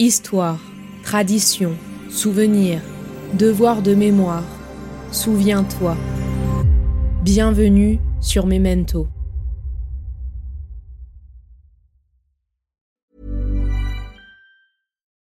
Histoire, 0.00 0.58
tradition, 1.04 1.78
souvenir, 2.10 2.80
devoir 3.38 3.80
de 3.80 3.94
mémoire. 3.94 4.42
Souviens-toi. 5.12 5.96
Bienvenue 7.22 8.00
sur 8.20 8.44
Memento. 8.44 9.06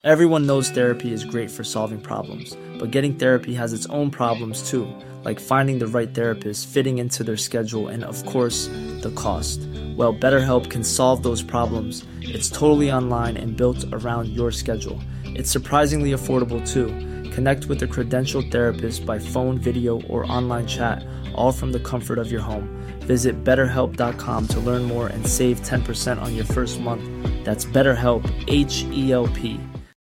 Everyone 0.02 0.48
knows 0.48 0.68
therapy 0.68 1.12
is 1.12 1.24
great 1.24 1.48
for 1.48 1.62
solving 1.62 2.00
problems, 2.00 2.56
but 2.80 2.90
getting 2.90 3.14
therapy 3.14 3.54
has 3.54 3.72
its 3.72 3.86
own 3.86 4.10
problems 4.10 4.68
too, 4.68 4.88
like 5.24 5.38
finding 5.38 5.78
the 5.78 5.86
right 5.86 6.12
therapist, 6.12 6.66
fitting 6.66 6.98
into 6.98 7.22
their 7.22 7.36
schedule, 7.36 7.86
and 7.86 8.02
of 8.02 8.26
course, 8.26 8.66
the 9.02 9.12
cost. 9.14 9.60
Well, 9.96 10.14
BetterHelp 10.14 10.70
can 10.70 10.84
solve 10.84 11.22
those 11.22 11.42
problems. 11.42 12.04
It's 12.20 12.50
totally 12.50 12.92
online 12.92 13.36
and 13.36 13.56
built 13.56 13.84
around 13.92 14.28
your 14.28 14.52
schedule. 14.52 15.00
It's 15.24 15.50
surprisingly 15.50 16.12
affordable 16.12 16.64
too. 16.66 16.88
Connect 17.30 17.66
with 17.66 17.82
a 17.82 17.86
credentialed 17.86 18.52
therapist 18.52 19.06
by 19.06 19.18
phone, 19.18 19.58
video, 19.58 20.02
or 20.02 20.30
online 20.30 20.66
chat, 20.66 21.04
all 21.34 21.50
from 21.50 21.72
the 21.72 21.80
comfort 21.80 22.18
of 22.18 22.30
your 22.30 22.42
home. 22.42 22.68
Visit 23.00 23.42
betterhelp.com 23.42 24.48
to 24.48 24.60
learn 24.60 24.82
more 24.84 25.06
and 25.08 25.26
save 25.26 25.60
10% 25.62 26.20
on 26.20 26.34
your 26.34 26.44
first 26.44 26.78
month. 26.78 27.02
That's 27.44 27.64
BetterHelp, 27.64 28.24
H 28.48 28.84
E 28.92 29.12
L 29.12 29.28
P. 29.28 29.58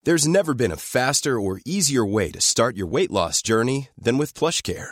There's 0.03 0.27
never 0.27 0.53
been 0.53 0.71
a 0.71 0.77
faster 0.77 1.39
or 1.39 1.61
easier 1.65 2.05
way 2.05 2.29
to 2.31 2.41
start 2.41 2.75
your 2.75 2.87
weight 2.87 3.11
loss 3.11 3.41
journey 3.41 3.89
than 3.97 4.17
with 4.17 4.33
PlushCare. 4.33 4.91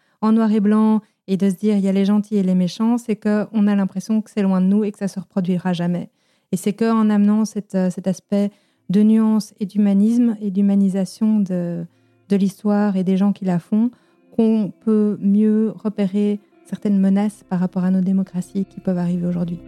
en 0.21 0.31
noir 0.31 0.51
et 0.51 0.59
blanc 0.59 1.01
et 1.27 1.37
de 1.37 1.49
se 1.49 1.55
dire 1.55 1.75
il 1.75 1.83
y 1.83 1.87
a 1.87 1.91
les 1.91 2.05
gentils 2.05 2.37
et 2.37 2.43
les 2.43 2.55
méchants, 2.55 2.97
c'est 2.97 3.15
qu'on 3.15 3.67
a 3.67 3.75
l'impression 3.75 4.21
que 4.21 4.29
c'est 4.29 4.41
loin 4.41 4.61
de 4.61 4.67
nous 4.67 4.83
et 4.83 4.91
que 4.91 4.97
ça 4.97 5.07
se 5.07 5.19
reproduira 5.19 5.73
jamais. 5.73 6.09
Et 6.51 6.57
c'est 6.57 6.73
qu'en 6.73 7.09
amenant 7.09 7.45
cet 7.45 7.75
aspect 7.75 8.51
de 8.89 9.03
nuance 9.03 9.53
et 9.59 9.65
d'humanisme 9.65 10.35
et 10.41 10.51
d'humanisation 10.51 11.39
de 11.39 11.85
l'histoire 12.29 12.97
et 12.97 13.03
des 13.03 13.17
gens 13.17 13.33
qui 13.33 13.45
la 13.45 13.59
font 13.59 13.91
qu'on 14.35 14.71
peut 14.81 15.17
mieux 15.21 15.73
repérer 15.75 16.39
certaines 16.65 16.99
menaces 16.99 17.43
par 17.49 17.59
rapport 17.59 17.83
à 17.83 17.91
nos 17.91 18.01
démocraties 18.01 18.65
qui 18.65 18.79
peuvent 18.79 18.97
arriver 18.97 19.27
aujourd'hui. 19.27 19.59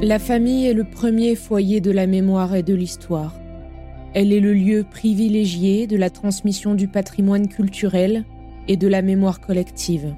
La 0.00 0.18
famille 0.18 0.66
est 0.66 0.74
le 0.74 0.84
premier 0.84 1.34
foyer 1.34 1.80
de 1.80 1.90
la 1.90 2.06
mémoire 2.06 2.54
et 2.54 2.62
de 2.62 2.72
l'histoire. 2.72 3.34
Elle 4.14 4.32
est 4.32 4.40
le 4.40 4.54
lieu 4.54 4.84
privilégié 4.88 5.86
de 5.86 5.96
la 5.96 6.10
transmission 6.10 6.74
du 6.74 6.88
patrimoine 6.88 7.48
culturel 7.48 8.24
et 8.66 8.76
de 8.76 8.88
la 8.88 9.02
mémoire 9.02 9.40
collective. 9.40 10.14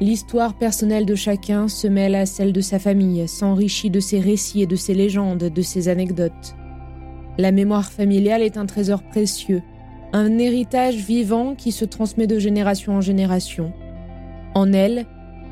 L'histoire 0.00 0.54
personnelle 0.54 1.06
de 1.06 1.14
chacun 1.14 1.68
se 1.68 1.86
mêle 1.86 2.14
à 2.14 2.26
celle 2.26 2.52
de 2.52 2.60
sa 2.60 2.78
famille, 2.78 3.28
s'enrichit 3.28 3.90
de 3.90 4.00
ses 4.00 4.20
récits 4.20 4.62
et 4.62 4.66
de 4.66 4.76
ses 4.76 4.94
légendes, 4.94 5.44
de 5.44 5.62
ses 5.62 5.88
anecdotes. 5.88 6.56
La 7.38 7.52
mémoire 7.52 7.90
familiale 7.90 8.42
est 8.42 8.56
un 8.56 8.66
trésor 8.66 9.02
précieux, 9.02 9.62
un 10.12 10.38
héritage 10.38 10.96
vivant 10.96 11.54
qui 11.54 11.72
se 11.72 11.84
transmet 11.84 12.26
de 12.26 12.38
génération 12.38 12.94
en 12.94 13.00
génération. 13.00 13.72
En 14.54 14.72
elle 14.72 15.06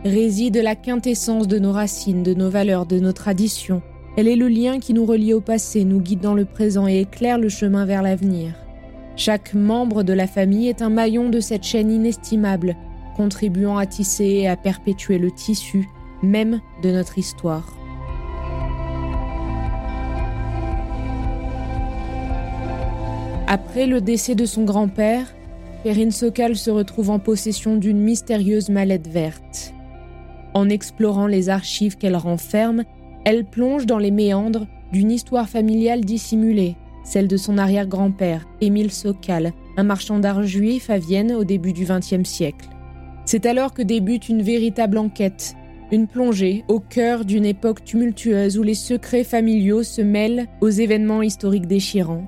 réside 0.04 0.56
la 0.56 0.76
quintessence 0.76 1.48
de 1.48 1.58
nos 1.58 1.72
racines, 1.72 2.22
de 2.22 2.34
nos 2.34 2.50
valeurs, 2.50 2.86
de 2.86 2.98
nos 2.98 3.12
traditions, 3.12 3.82
elle 4.16 4.28
est 4.28 4.36
le 4.36 4.48
lien 4.48 4.80
qui 4.80 4.92
nous 4.92 5.06
relie 5.06 5.32
au 5.32 5.40
passé, 5.40 5.84
nous 5.84 6.00
guide 6.00 6.20
dans 6.20 6.34
le 6.34 6.44
présent 6.44 6.88
et 6.88 7.00
éclaire 7.00 7.38
le 7.38 7.48
chemin 7.48 7.86
vers 7.86 8.02
l'avenir. 8.02 8.54
Chaque 9.16 9.54
membre 9.54 10.02
de 10.02 10.12
la 10.12 10.26
famille 10.26 10.68
est 10.68 10.82
un 10.82 10.90
maillon 10.90 11.28
de 11.28 11.40
cette 11.40 11.64
chaîne 11.64 11.90
inestimable, 11.90 12.76
contribuant 13.16 13.76
à 13.76 13.86
tisser 13.86 14.24
et 14.24 14.48
à 14.48 14.56
perpétuer 14.56 15.18
le 15.18 15.30
tissu 15.30 15.88
même 16.22 16.60
de 16.82 16.90
notre 16.90 17.18
histoire. 17.18 17.76
Après 23.46 23.86
le 23.86 24.00
décès 24.00 24.34
de 24.34 24.44
son 24.44 24.64
grand-père, 24.64 25.26
Perrine 25.82 26.12
Sokal 26.12 26.56
se 26.56 26.70
retrouve 26.70 27.10
en 27.10 27.18
possession 27.18 27.76
d'une 27.76 28.00
mystérieuse 28.00 28.68
mallette 28.68 29.08
verte. 29.08 29.72
En 30.54 30.68
explorant 30.68 31.26
les 31.26 31.48
archives 31.48 31.96
qu'elle 31.96 32.16
renferme, 32.16 32.84
elle 33.24 33.44
plonge 33.44 33.86
dans 33.86 33.98
les 33.98 34.10
méandres 34.10 34.66
d'une 34.92 35.10
histoire 35.10 35.48
familiale 35.48 36.04
dissimulée, 36.04 36.76
celle 37.04 37.28
de 37.28 37.36
son 37.36 37.58
arrière-grand-père, 37.58 38.46
Émile 38.60 38.92
Sokal, 38.92 39.52
un 39.76 39.82
marchand 39.82 40.18
d'art 40.18 40.42
juif 40.42 40.90
à 40.90 40.98
Vienne 40.98 41.32
au 41.32 41.44
début 41.44 41.72
du 41.72 41.84
XXe 41.84 42.28
siècle. 42.28 42.68
C'est 43.24 43.46
alors 43.46 43.72
que 43.72 43.82
débute 43.82 44.28
une 44.28 44.42
véritable 44.42 44.98
enquête, 44.98 45.54
une 45.92 46.06
plongée 46.06 46.64
au 46.68 46.80
cœur 46.80 47.24
d'une 47.24 47.44
époque 47.44 47.84
tumultueuse 47.84 48.58
où 48.58 48.62
les 48.62 48.74
secrets 48.74 49.24
familiaux 49.24 49.82
se 49.82 50.02
mêlent 50.02 50.46
aux 50.60 50.68
événements 50.68 51.22
historiques 51.22 51.66
déchirants. 51.66 52.26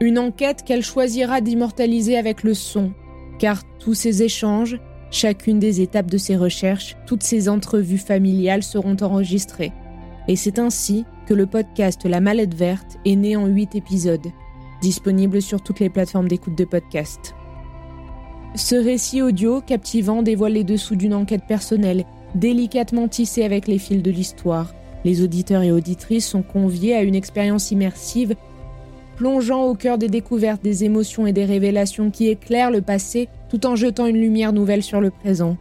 Une 0.00 0.18
enquête 0.18 0.62
qu'elle 0.62 0.82
choisira 0.82 1.40
d'immortaliser 1.40 2.16
avec 2.16 2.42
le 2.42 2.54
son, 2.54 2.92
car 3.38 3.62
tous 3.78 3.94
ces 3.94 4.22
échanges, 4.22 4.78
chacune 5.10 5.58
des 5.58 5.80
étapes 5.80 6.10
de 6.10 6.18
ses 6.18 6.36
recherches, 6.36 6.96
toutes 7.06 7.22
ces 7.22 7.48
entrevues 7.48 7.98
familiales 7.98 8.62
seront 8.62 8.96
enregistrées. 9.00 9.72
Et 10.28 10.36
c'est 10.36 10.58
ainsi 10.58 11.04
que 11.26 11.34
le 11.34 11.46
podcast 11.46 12.04
La 12.04 12.20
Mallette 12.20 12.54
Verte 12.54 12.98
est 13.04 13.16
né 13.16 13.36
en 13.36 13.46
8 13.46 13.76
épisodes, 13.76 14.26
disponible 14.80 15.40
sur 15.40 15.62
toutes 15.62 15.80
les 15.80 15.90
plateformes 15.90 16.28
d'écoute 16.28 16.56
de 16.56 16.64
podcast. 16.64 17.34
Ce 18.54 18.74
récit 18.74 19.22
audio 19.22 19.60
captivant 19.60 20.22
dévoile 20.22 20.54
les 20.54 20.64
dessous 20.64 20.96
d'une 20.96 21.14
enquête 21.14 21.46
personnelle, 21.46 22.04
délicatement 22.34 23.06
tissée 23.06 23.44
avec 23.44 23.68
les 23.68 23.78
fils 23.78 24.02
de 24.02 24.10
l'histoire. 24.10 24.74
Les 25.04 25.22
auditeurs 25.22 25.62
et 25.62 25.72
auditrices 25.72 26.26
sont 26.26 26.42
conviés 26.42 26.94
à 26.94 27.02
une 27.02 27.14
expérience 27.14 27.70
immersive, 27.70 28.34
plongeant 29.16 29.64
au 29.64 29.74
cœur 29.74 29.98
des 29.98 30.08
découvertes, 30.08 30.62
des 30.62 30.84
émotions 30.84 31.26
et 31.26 31.32
des 31.32 31.44
révélations 31.44 32.10
qui 32.10 32.28
éclairent 32.28 32.70
le 32.70 32.82
passé 32.82 33.28
tout 33.48 33.64
en 33.66 33.76
jetant 33.76 34.06
une 34.06 34.20
lumière 34.20 34.52
nouvelle 34.52 34.82
sur 34.82 35.00
le 35.00 35.10
présent. 35.10 35.56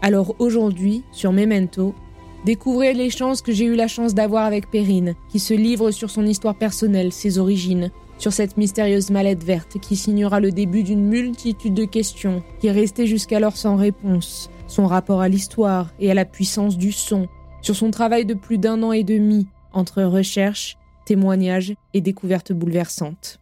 Alors 0.00 0.34
aujourd'hui, 0.40 1.04
sur 1.12 1.32
Memento, 1.32 1.94
Découvrez 2.44 2.92
les 2.92 3.10
chances 3.10 3.40
que 3.40 3.52
j'ai 3.52 3.66
eu 3.66 3.76
la 3.76 3.86
chance 3.86 4.14
d'avoir 4.14 4.44
avec 4.44 4.68
Perrine, 4.68 5.14
qui 5.28 5.38
se 5.38 5.54
livre 5.54 5.92
sur 5.92 6.10
son 6.10 6.26
histoire 6.26 6.56
personnelle, 6.56 7.12
ses 7.12 7.38
origines, 7.38 7.92
sur 8.18 8.32
cette 8.32 8.56
mystérieuse 8.56 9.10
mallette 9.10 9.44
verte 9.44 9.78
qui 9.78 9.94
signera 9.94 10.40
le 10.40 10.50
début 10.50 10.82
d'une 10.82 11.04
multitude 11.04 11.74
de 11.74 11.84
questions 11.84 12.42
qui 12.60 12.68
restaient 12.70 13.06
jusqu'alors 13.06 13.56
sans 13.56 13.76
réponse, 13.76 14.50
son 14.66 14.86
rapport 14.86 15.20
à 15.20 15.28
l'histoire 15.28 15.92
et 16.00 16.10
à 16.10 16.14
la 16.14 16.24
puissance 16.24 16.76
du 16.76 16.90
son, 16.90 17.28
sur 17.60 17.76
son 17.76 17.92
travail 17.92 18.24
de 18.24 18.34
plus 18.34 18.58
d'un 18.58 18.82
an 18.82 18.90
et 18.90 19.04
demi 19.04 19.46
entre 19.72 20.02
recherche, 20.02 20.76
témoignages 21.06 21.74
et 21.94 22.00
découvertes 22.00 22.52
bouleversantes. 22.52 23.38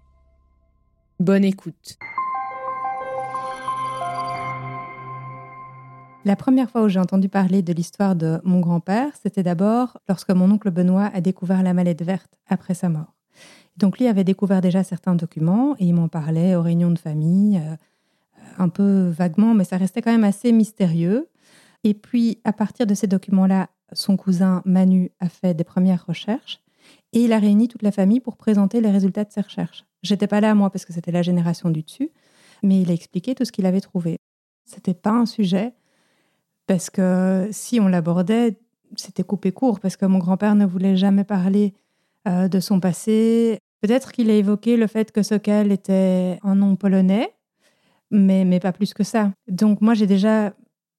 Bonne 1.20 1.44
écoute. 1.44 1.98
La 6.26 6.36
première 6.36 6.70
fois 6.70 6.82
où 6.82 6.88
j'ai 6.88 7.00
entendu 7.00 7.30
parler 7.30 7.62
de 7.62 7.72
l'histoire 7.72 8.14
de 8.14 8.40
mon 8.44 8.60
grand-père, 8.60 9.10
c'était 9.22 9.42
d'abord 9.42 9.98
lorsque 10.06 10.30
mon 10.30 10.50
oncle 10.50 10.70
Benoît 10.70 11.10
a 11.14 11.22
découvert 11.22 11.62
la 11.62 11.72
mallette 11.72 12.02
verte 12.02 12.30
après 12.46 12.74
sa 12.74 12.90
mort. 12.90 13.14
Donc 13.78 13.98
lui 13.98 14.06
avait 14.06 14.24
découvert 14.24 14.60
déjà 14.60 14.84
certains 14.84 15.14
documents 15.14 15.76
et 15.78 15.86
il 15.86 15.94
m'en 15.94 16.08
parlait 16.08 16.56
aux 16.56 16.62
réunions 16.62 16.90
de 16.90 16.98
famille, 16.98 17.56
euh, 17.56 17.76
un 18.58 18.68
peu 18.68 19.08
vaguement, 19.08 19.54
mais 19.54 19.64
ça 19.64 19.78
restait 19.78 20.02
quand 20.02 20.12
même 20.12 20.24
assez 20.24 20.52
mystérieux. 20.52 21.28
Et 21.84 21.94
puis 21.94 22.38
à 22.44 22.52
partir 22.52 22.86
de 22.86 22.92
ces 22.92 23.06
documents-là, 23.06 23.70
son 23.94 24.18
cousin 24.18 24.60
Manu 24.66 25.12
a 25.20 25.30
fait 25.30 25.54
des 25.54 25.64
premières 25.64 26.04
recherches 26.04 26.60
et 27.14 27.24
il 27.24 27.32
a 27.32 27.38
réuni 27.38 27.66
toute 27.66 27.82
la 27.82 27.92
famille 27.92 28.20
pour 28.20 28.36
présenter 28.36 28.82
les 28.82 28.90
résultats 28.90 29.24
de 29.24 29.32
ses 29.32 29.40
recherches. 29.40 29.86
J'étais 30.02 30.26
pas 30.26 30.42
là 30.42 30.54
moi 30.54 30.68
parce 30.68 30.84
que 30.84 30.92
c'était 30.92 31.12
la 31.12 31.22
génération 31.22 31.70
du 31.70 31.82
dessus, 31.82 32.10
mais 32.62 32.82
il 32.82 32.90
a 32.90 32.94
expliqué 32.94 33.34
tout 33.34 33.46
ce 33.46 33.52
qu'il 33.52 33.64
avait 33.64 33.80
trouvé. 33.80 34.18
C'était 34.66 34.94
pas 34.94 35.12
un 35.12 35.26
sujet 35.26 35.72
parce 36.70 36.88
que 36.88 37.48
si 37.50 37.80
on 37.80 37.88
l'abordait, 37.88 38.56
c'était 38.94 39.24
coupé 39.24 39.50
court, 39.50 39.80
parce 39.80 39.96
que 39.96 40.06
mon 40.06 40.18
grand-père 40.18 40.54
ne 40.54 40.64
voulait 40.64 40.96
jamais 40.96 41.24
parler 41.24 41.74
euh, 42.28 42.46
de 42.46 42.60
son 42.60 42.78
passé. 42.78 43.58
Peut-être 43.80 44.12
qu'il 44.12 44.30
a 44.30 44.34
évoqué 44.34 44.76
le 44.76 44.86
fait 44.86 45.10
que 45.10 45.24
Sokal 45.24 45.72
était 45.72 46.38
un 46.44 46.54
nom 46.54 46.76
polonais, 46.76 47.34
mais, 48.12 48.44
mais 48.44 48.60
pas 48.60 48.70
plus 48.70 48.94
que 48.94 49.02
ça. 49.02 49.32
Donc 49.48 49.80
moi, 49.80 49.94
j'ai 49.94 50.06
déjà 50.06 50.54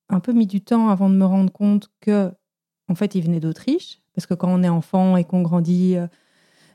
un 0.09 0.19
peu 0.19 0.33
mis 0.33 0.45
du 0.45 0.59
temps 0.59 0.89
avant 0.89 1.09
de 1.09 1.15
me 1.15 1.23
rendre 1.23 1.53
compte 1.53 1.87
que, 2.01 2.29
en 2.89 2.95
fait, 2.95 3.15
il 3.15 3.23
venait 3.23 3.39
d'Autriche, 3.39 4.01
parce 4.13 4.25
que 4.25 4.33
quand 4.33 4.53
on 4.53 4.63
est 4.63 4.69
enfant 4.69 5.15
et 5.15 5.23
qu'on 5.23 5.41
grandit, 5.41 5.95
euh, 5.95 6.07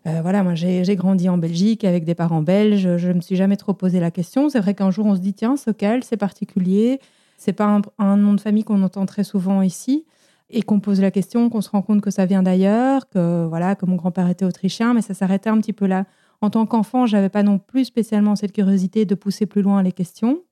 euh, 0.07 0.23
voilà, 0.23 0.43
moi 0.43 0.55
j'ai 0.55 0.97
grandi 0.97 1.29
en 1.29 1.37
Belgique 1.37 1.85
avec 1.85 2.07
des 2.07 2.15
parents 2.15 2.41
belges, 2.41 2.97
je 2.97 3.09
ne 3.09 3.13
me 3.13 3.21
suis 3.21 3.37
jamais 3.37 3.59
trop 3.59 3.75
posé 3.75 4.01
la 4.01 4.11
question. 4.11 4.49
C'est 4.49 4.61
vrai 4.61 4.73
qu'un 4.73 4.91
jour 4.91 5.05
on 5.05 5.17
se 5.17 5.21
dit, 5.21 5.35
tiens, 5.35 5.59
Sokal, 5.59 6.03
c'est 6.03 6.17
particulier, 6.17 6.99
c'est 7.37 7.53
pas 7.53 7.81
un, 7.99 8.17
nom 8.17 8.35
de 8.35 8.41
famille 8.41 8.65
qu'on 8.65 8.83
entend 8.83 9.07
très 9.07 9.25
souvent 9.25 9.63
ici, 9.63 10.05
et 10.49 10.63
qu'on 10.63 10.81
pose 10.81 11.01
la 11.01 11.11
question, 11.11 11.51
qu'on 11.51 11.61
se 11.61 11.71
rend 11.71 11.83
compte 11.83 12.01
que 12.01 12.11
ça 12.11 12.25
vient 12.25 12.43
d'ailleurs, 12.43 13.09
que 13.09 13.47
voilà, 13.47 13.75
que 13.75 13.85
mon 13.85 13.97
grand-père 13.97 14.29
était 14.29 14.45
autrichien, 14.45 14.95
mais 14.95 15.03
ça 15.03 15.15
s'arrêtait 15.15 15.51
un 15.51 15.59
petit 15.59 15.73
peu 15.73 15.87
là. 15.87 16.05
En 16.41 16.51
tant 16.51 16.67
qu'enfant, 16.67 17.07
j'avais 17.07 17.29
pas 17.29 17.43
non 17.43 17.59
plus 17.59 17.87
spécialement 17.87 18.37
cette 18.37 18.53
curiosité 18.53 19.05
de 19.07 19.15
pousser 19.15 19.47
plus 19.47 19.63
loin 19.63 19.83
les 19.83 19.93
questions. 19.93 20.43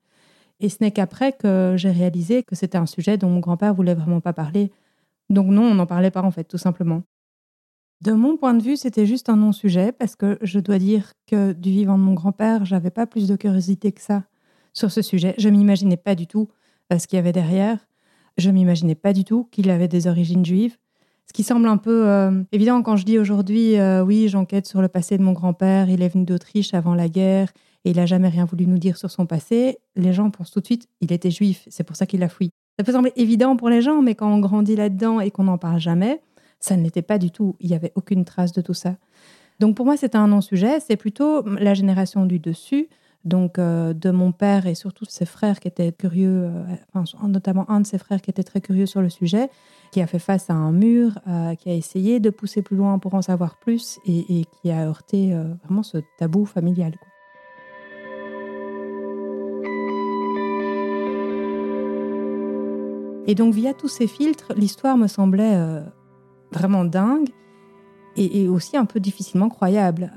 Et 0.61 0.69
ce 0.69 0.79
n'est 0.81 0.91
qu'après 0.91 1.33
que 1.33 1.75
j'ai 1.77 1.91
réalisé 1.91 2.43
que 2.43 2.55
c'était 2.55 2.79
un 2.79 2.87
sujet 2.87 3.19
dont 3.19 3.29
mon 3.29 3.41
grand-père 3.41 3.75
voulait 3.75 3.95
vraiment 3.95 4.21
pas 4.21 4.33
parler. 4.33 4.73
Donc 5.31 5.47
non, 5.47 5.63
on 5.63 5.75
n'en 5.75 5.87
parlait 5.87 6.11
pas 6.11 6.23
en 6.23 6.31
fait, 6.31 6.45
tout 6.45 6.59
simplement. 6.59 7.03
De 8.01 8.13
mon 8.13 8.37
point 8.37 8.55
de 8.55 8.63
vue, 8.63 8.77
c'était 8.77 9.07
juste 9.07 9.29
un 9.29 9.37
non-sujet 9.37 9.93
parce 9.93 10.17
que 10.17 10.39
je 10.43 10.59
dois 10.59 10.79
dire 10.79 11.13
que 11.27 11.53
du 11.53 11.71
vivant 11.71 11.99
de 11.99 12.03
mon 12.03 12.15
grand-père, 12.15 12.65
j'avais 12.65 12.91
pas 12.91 13.07
plus 13.07 13.29
de 13.29 13.37
curiosité 13.37 13.93
que 13.93 14.01
ça 14.01 14.25
sur 14.73 14.91
ce 14.91 15.03
sujet. 15.03 15.35
Je 15.39 15.49
m'imaginais 15.49 15.97
pas 15.97 16.15
du 16.15 16.27
tout 16.27 16.49
ce 16.91 17.07
qu'il 17.07 17.17
y 17.17 17.21
avait 17.21 17.33
derrière. 17.33 17.79
Je 18.37 18.51
m'imaginais 18.51 18.95
pas 18.95 19.13
du 19.13 19.25
tout 19.25 19.49
qu'il 19.51 19.71
avait 19.71 19.89
des 19.89 20.07
origines 20.07 20.45
juives. 20.45 20.77
Ce 21.27 21.33
qui 21.33 21.43
semble 21.43 21.67
un 21.69 21.79
peu 21.79 22.07
euh, 22.07 22.43
évident 22.53 22.83
quand 22.83 22.97
je 22.97 23.05
dis 23.05 23.19
aujourd'hui, 23.19 23.79
euh, 23.79 24.05
oui, 24.05 24.29
j'enquête 24.29 24.67
sur 24.67 24.83
le 24.83 24.89
passé 24.89 25.17
de 25.17 25.23
mon 25.23 25.33
grand-père, 25.33 25.89
il 25.89 26.03
est 26.03 26.09
venu 26.09 26.25
d'Autriche 26.25 26.75
avant 26.75 26.95
la 26.95 27.09
guerre 27.09 27.53
et 27.85 27.91
il 27.91 27.97
n'a 27.97 28.07
jamais 28.07 28.29
rien 28.29 28.45
voulu 28.45 28.67
nous 28.67 28.79
dire 28.79 28.97
sur 28.97 29.11
son 29.11 29.25
passé. 29.25 29.79
Les 29.97 30.13
gens 30.13 30.31
pensent 30.31 30.51
tout 30.51 30.61
de 30.61 30.67
suite, 30.67 30.89
il 31.01 31.13
était 31.13 31.31
juif, 31.31 31.67
c'est 31.71 31.85
pour 31.85 31.97
ça 31.97 32.07
qu'il 32.07 32.23
a 32.23 32.29
fui. 32.29 32.51
Ça 32.79 32.85
peut 32.85 32.93
sembler 32.93 33.13
évident 33.17 33.57
pour 33.57 33.71
les 33.71 33.81
gens, 33.81 34.03
mais 34.03 34.15
quand 34.15 34.31
on 34.31 34.41
grandit 34.41 34.77
là-dedans 34.77 35.21
et 35.21 35.31
qu'on 35.31 35.45
n'en 35.45 35.59
parle 35.59 35.81
jamais, 35.81 36.21
ça 36.61 36.77
ne 36.77 36.83
l'était 36.83 37.03
pas 37.03 37.19
du 37.19 37.31
tout. 37.31 37.57
Il 37.61 37.69
n'y 37.69 37.77
avait 37.77 37.93
aucune 37.95 38.25
trace 38.25 38.53
de 38.53 38.61
tout 38.61 38.75
ça. 38.75 38.97
Donc 39.61 39.77
pour 39.77 39.87
moi, 39.87 39.97
c'est 39.97 40.15
un 40.15 40.27
non-sujet. 40.27 40.81
C'est 40.81 40.97
plutôt 40.97 41.43
la 41.47 41.75
génération 41.75 42.27
du 42.27 42.39
dessus, 42.39 42.89
donc 43.25 43.59
euh, 43.59 43.95
de 43.95 44.11
mon 44.11 44.33
père 44.33 44.67
et 44.67 44.75
surtout 44.75 45.05
ses 45.09 45.25
frères 45.25 45.61
qui 45.61 45.69
étaient 45.69 45.93
curieux, 45.93 46.51
euh, 46.95 47.05
notamment 47.27 47.71
un 47.71 47.81
de 47.81 47.87
ses 47.87 47.99
frères 47.99 48.21
qui 48.21 48.31
était 48.31 48.43
très 48.43 48.61
curieux 48.61 48.87
sur 48.87 49.01
le 49.01 49.09
sujet, 49.09 49.49
qui 49.93 50.03
a 50.03 50.07
fait 50.07 50.19
face 50.19 50.51
à 50.51 50.55
un 50.55 50.73
mur, 50.73 51.19
euh, 51.27 51.55
qui 51.55 51.71
a 51.71 51.75
essayé 51.75 52.21
de 52.21 52.31
pousser 52.31 52.63
plus 52.63 52.77
loin 52.77 52.99
pour 52.99 53.15
en 53.15 53.23
savoir 53.23 53.57
plus 53.57 53.99
et, 54.05 54.45
qui 54.45 54.71
a 54.71 54.87
heurté 54.87 55.35
vraiment 55.65 55.83
ce 55.83 55.99
tabou 56.19 56.45
familial. 56.45 56.95
Et 63.27 63.35
donc, 63.35 63.55
via 63.55 63.73
tous 63.73 63.89
ces 63.89 64.07
filtres, 64.07 64.53
l'histoire 64.55 64.99
me 64.99 65.07
semblait 65.07 65.57
vraiment 66.53 66.85
dingue 66.85 67.31
et, 68.17 68.49
aussi 68.49 68.77
un 68.77 68.85
peu 68.85 69.01
difficilement 69.01 69.49
croyable. 69.49 70.13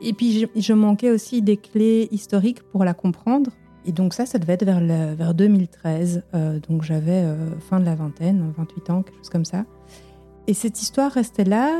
Et 0.00 0.12
puis, 0.12 0.46
je, 0.54 0.72
manquais 0.72 1.10
aussi 1.10 1.42
des 1.42 1.56
clés 1.56 2.08
historiques 2.10 2.62
pour 2.62 2.84
la 2.84 2.94
comprendre. 2.94 3.50
Et 3.86 3.92
donc, 3.92 4.14
ça, 4.14 4.26
ça 4.26 4.38
devait 4.38 4.54
être 4.54 4.64
vers, 4.64 4.80
vers 5.14 5.34
2013. 5.34 6.22
Euh, 6.34 6.58
donc, 6.68 6.82
j'avais 6.82 7.24
fin 7.68 7.80
de 7.80 7.84
la 7.84 7.94
vingtaine, 7.94 8.52
28 8.56 8.90
ans, 8.90 9.02
quelque 9.02 9.18
chose 9.18 9.30
comme 9.30 9.44
ça. 9.44 9.64
Et 10.46 10.54
cette 10.54 10.80
histoire 10.82 11.12
restait 11.12 11.44
là. 11.44 11.70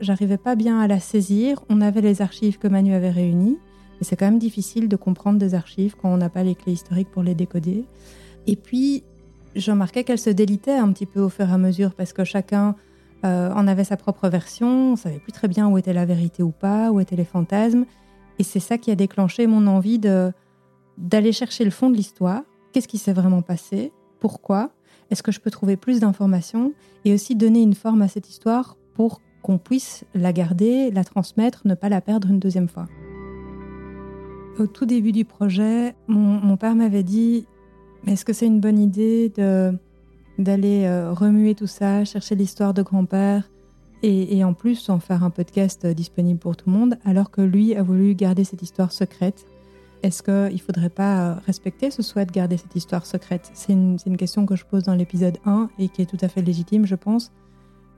J'arrivais 0.00 0.38
pas 0.38 0.54
bien 0.54 0.80
à 0.80 0.86
la 0.86 1.00
saisir. 1.00 1.62
On 1.68 1.80
avait 1.80 2.00
les 2.00 2.22
archives 2.22 2.58
que 2.58 2.68
Manu 2.68 2.94
avait 2.94 3.10
réunies. 3.10 3.58
Et 4.00 4.04
c'est 4.04 4.16
quand 4.16 4.26
même 4.26 4.38
difficile 4.38 4.88
de 4.88 4.96
comprendre 4.96 5.38
des 5.38 5.54
archives 5.54 5.94
quand 6.00 6.12
on 6.12 6.16
n'a 6.16 6.30
pas 6.30 6.42
les 6.42 6.54
clés 6.54 6.72
historiques 6.72 7.10
pour 7.10 7.22
les 7.22 7.34
décoder. 7.34 7.84
Et 8.46 8.56
puis, 8.56 9.02
je 9.56 9.70
remarquais 9.70 10.04
qu'elle 10.04 10.18
se 10.18 10.30
délitait 10.30 10.76
un 10.76 10.92
petit 10.92 11.06
peu 11.06 11.20
au 11.20 11.28
fur 11.28 11.48
et 11.48 11.52
à 11.52 11.58
mesure 11.58 11.94
parce 11.94 12.12
que 12.12 12.24
chacun 12.24 12.76
euh, 13.24 13.52
en 13.52 13.66
avait 13.66 13.84
sa 13.84 13.96
propre 13.96 14.28
version, 14.28 14.92
on 14.92 14.96
savait 14.96 15.18
plus 15.18 15.32
très 15.32 15.48
bien 15.48 15.68
où 15.68 15.78
était 15.78 15.92
la 15.92 16.04
vérité 16.04 16.42
ou 16.42 16.50
pas, 16.50 16.90
où 16.90 17.00
étaient 17.00 17.16
les 17.16 17.24
fantasmes. 17.24 17.84
Et 18.38 18.44
c'est 18.44 18.60
ça 18.60 18.78
qui 18.78 18.90
a 18.90 18.94
déclenché 18.94 19.46
mon 19.46 19.66
envie 19.66 19.98
de 19.98 20.32
d'aller 20.96 21.30
chercher 21.30 21.64
le 21.64 21.70
fond 21.70 21.90
de 21.90 21.96
l'histoire. 21.96 22.42
Qu'est-ce 22.72 22.88
qui 22.88 22.98
s'est 22.98 23.12
vraiment 23.12 23.42
passé? 23.42 23.92
Pourquoi? 24.18 24.70
Est-ce 25.10 25.22
que 25.22 25.30
je 25.30 25.40
peux 25.40 25.50
trouver 25.50 25.76
plus 25.76 26.00
d'informations? 26.00 26.72
Et 27.04 27.14
aussi 27.14 27.36
donner 27.36 27.62
une 27.62 27.74
forme 27.74 28.02
à 28.02 28.08
cette 28.08 28.28
histoire 28.28 28.76
pour 28.94 29.20
qu'on 29.42 29.58
puisse 29.58 30.04
la 30.14 30.32
garder, 30.32 30.90
la 30.90 31.04
transmettre, 31.04 31.62
ne 31.66 31.74
pas 31.74 31.88
la 31.88 32.00
perdre 32.00 32.28
une 32.30 32.40
deuxième 32.40 32.68
fois. 32.68 32.86
Au 34.58 34.66
tout 34.66 34.86
début 34.86 35.12
du 35.12 35.24
projet, 35.24 35.94
mon 36.08 36.56
père 36.56 36.74
m'avait 36.74 37.04
dit 37.04 37.46
est-ce 38.06 38.24
que 38.24 38.32
c'est 38.32 38.46
une 38.46 38.60
bonne 38.60 38.78
idée 38.78 39.32
d'aller 40.38 40.84
euh, 40.86 41.12
remuer 41.12 41.54
tout 41.54 41.66
ça, 41.66 42.04
chercher 42.04 42.34
l'histoire 42.34 42.74
de 42.74 42.82
grand-père 42.82 43.50
et, 44.02 44.44
en 44.44 44.54
plus 44.54 44.90
en 44.90 45.00
faire 45.00 45.24
un 45.24 45.30
podcast 45.30 45.84
disponible 45.84 46.38
pour 46.38 46.56
tout 46.56 46.70
le 46.70 46.76
monde, 46.76 46.98
alors 47.04 47.32
que 47.32 47.40
lui 47.40 47.74
a 47.74 47.82
voulu 47.82 48.14
garder 48.14 48.44
cette 48.44 48.62
histoire 48.62 48.92
secrète. 48.92 49.44
Est-ce 50.04 50.22
qu'il 50.22 50.54
ne 50.54 50.60
faudrait 50.60 50.88
pas 50.88 51.34
respecter 51.46 51.90
ce 51.90 52.02
souhait 52.02 52.24
de 52.24 52.30
garder 52.30 52.56
cette 52.56 52.76
histoire 52.76 53.04
secrète? 53.04 53.50
C'est 53.54 53.72
une, 53.72 53.98
question 54.16 54.46
que 54.46 54.54
je 54.54 54.64
pose 54.64 54.84
dans 54.84 54.94
l'épisode 54.94 55.38
1 55.44 55.70
et 55.80 55.88
qui 55.88 56.02
est 56.02 56.06
tout 56.06 56.18
à 56.20 56.28
fait 56.28 56.42
légitime, 56.42 56.86
je 56.86 56.94
pense. 56.94 57.32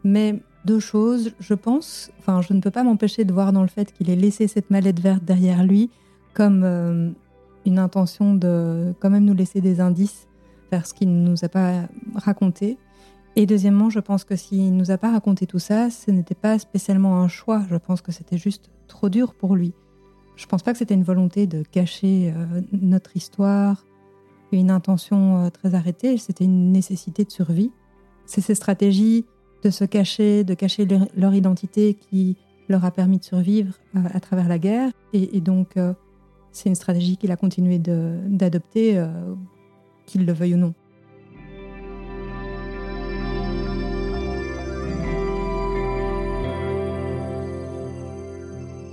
Mais 0.03 0.43
deux 0.65 0.81
choses, 0.81 1.33
je 1.39 1.53
pense, 1.53 2.11
enfin, 2.19 2.41
je 2.41 2.55
ne 2.55 2.63
peux 2.63 2.71
pas 2.71 2.83
m'empêcher 2.83 3.27
de 3.27 3.33
voir 3.35 3.53
dans 3.53 3.61
le 3.61 3.69
fait 3.69 3.93
qu'il 3.93 4.09
ait 4.09 4.17
laissé 4.17 4.49
cette 4.49 4.71
mallette 4.71 5.01
verte 5.01 5.25
derrière 5.25 5.63
lui 5.63 5.91
comme 6.33 6.63
euh, 6.65 7.11
une 7.67 7.79
intention 7.79 8.35
de 8.35 8.95
quand 9.01 9.11
même 9.11 9.25
nous 9.25 9.35
laisser 9.35 9.61
des 9.61 9.81
indices 9.81 10.29
vers 10.71 10.87
ce 10.87 10.95
qu'il 10.95 11.13
ne 11.13 11.29
nous 11.29 11.45
a 11.45 11.49
pas 11.49 11.89
raconté. 12.15 12.79
Et 13.37 13.47
deuxièmement, 13.47 13.91
je 13.91 14.01
pense 14.01 14.25
que 14.25 14.37
s'il 14.37 14.73
ne 14.73 14.79
nous 14.79 14.91
a 14.91 14.99
pas 14.99 15.13
raconté 15.13 15.47
tout 15.47 15.59
ça, 15.59 15.91
ce 15.91 16.11
n'était 16.11 16.35
pas 16.35 16.59
spécialement 16.59 17.21
un 17.21 17.29
choix. 17.29 17.63
Je 17.71 17.77
pense 17.77 18.01
que 18.01 18.13
c'était 18.13 18.39
juste 18.39 18.71
trop 18.89 19.09
dur 19.09 19.35
pour 19.35 19.55
lui. 19.55 19.73
Je 20.37 20.47
ne 20.47 20.49
pense 20.49 20.63
pas 20.63 20.73
que 20.73 20.79
c'était 20.79 20.95
une 20.95 21.05
volonté 21.05 21.47
de 21.47 21.63
cacher 21.63 22.33
euh, 22.35 22.63
notre 22.73 23.17
histoire, 23.17 23.85
une 24.53 24.71
intention 24.71 25.45
euh, 25.45 25.51
très 25.51 25.75
arrêtée. 25.75 26.17
C'était 26.17 26.45
une 26.45 26.73
nécessité 26.73 27.25
de 27.25 27.31
survie. 27.31 27.71
C'est 28.27 28.41
ces 28.41 28.55
stratégies 28.55 29.27
de 29.63 29.71
se 29.71 29.85
cacher, 29.85 30.43
de 30.43 30.55
cacher 30.55 30.89
leur, 31.15 31.35
identité 31.35 31.95
qui 31.95 32.37
leur 32.69 32.85
a 32.85 32.91
permis 32.91 33.19
de 33.19 33.25
survivre 33.25 33.75
euh, 33.95 34.01
à 34.13 34.19
travers 34.19 34.49
la 34.49 34.59
guerre. 34.59 34.91
Et, 35.13 35.41
donc, 35.41 35.77
c'est 36.53 36.69
une 36.69 36.75
stratégie 36.75 37.17
qu'il 37.17 37.33
a 37.33 37.37
continué 37.37 37.79
d'adopter, 37.79 39.05
euh, 40.11 40.13
qu'il 40.13 40.27
le 40.27 40.33
veuille 40.33 40.55
ou 40.55 40.59
non. 40.59 40.75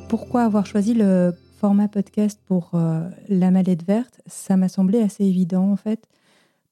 Pourquoi 0.10 0.44
avoir 0.44 0.66
choisi 0.66 0.94
le 0.94 1.34
format 1.60 1.90
podcast 1.90 2.40
pour 2.46 2.72
euh, 2.76 3.10
La 3.28 3.52
mallette 3.52 3.84
verte? 3.86 4.22
Ça 4.26 4.56
m'a 4.56 4.70
semblé 4.70 5.02
assez 5.02 5.26
évident 5.26 5.70
en 5.70 5.76
fait, 5.76 6.08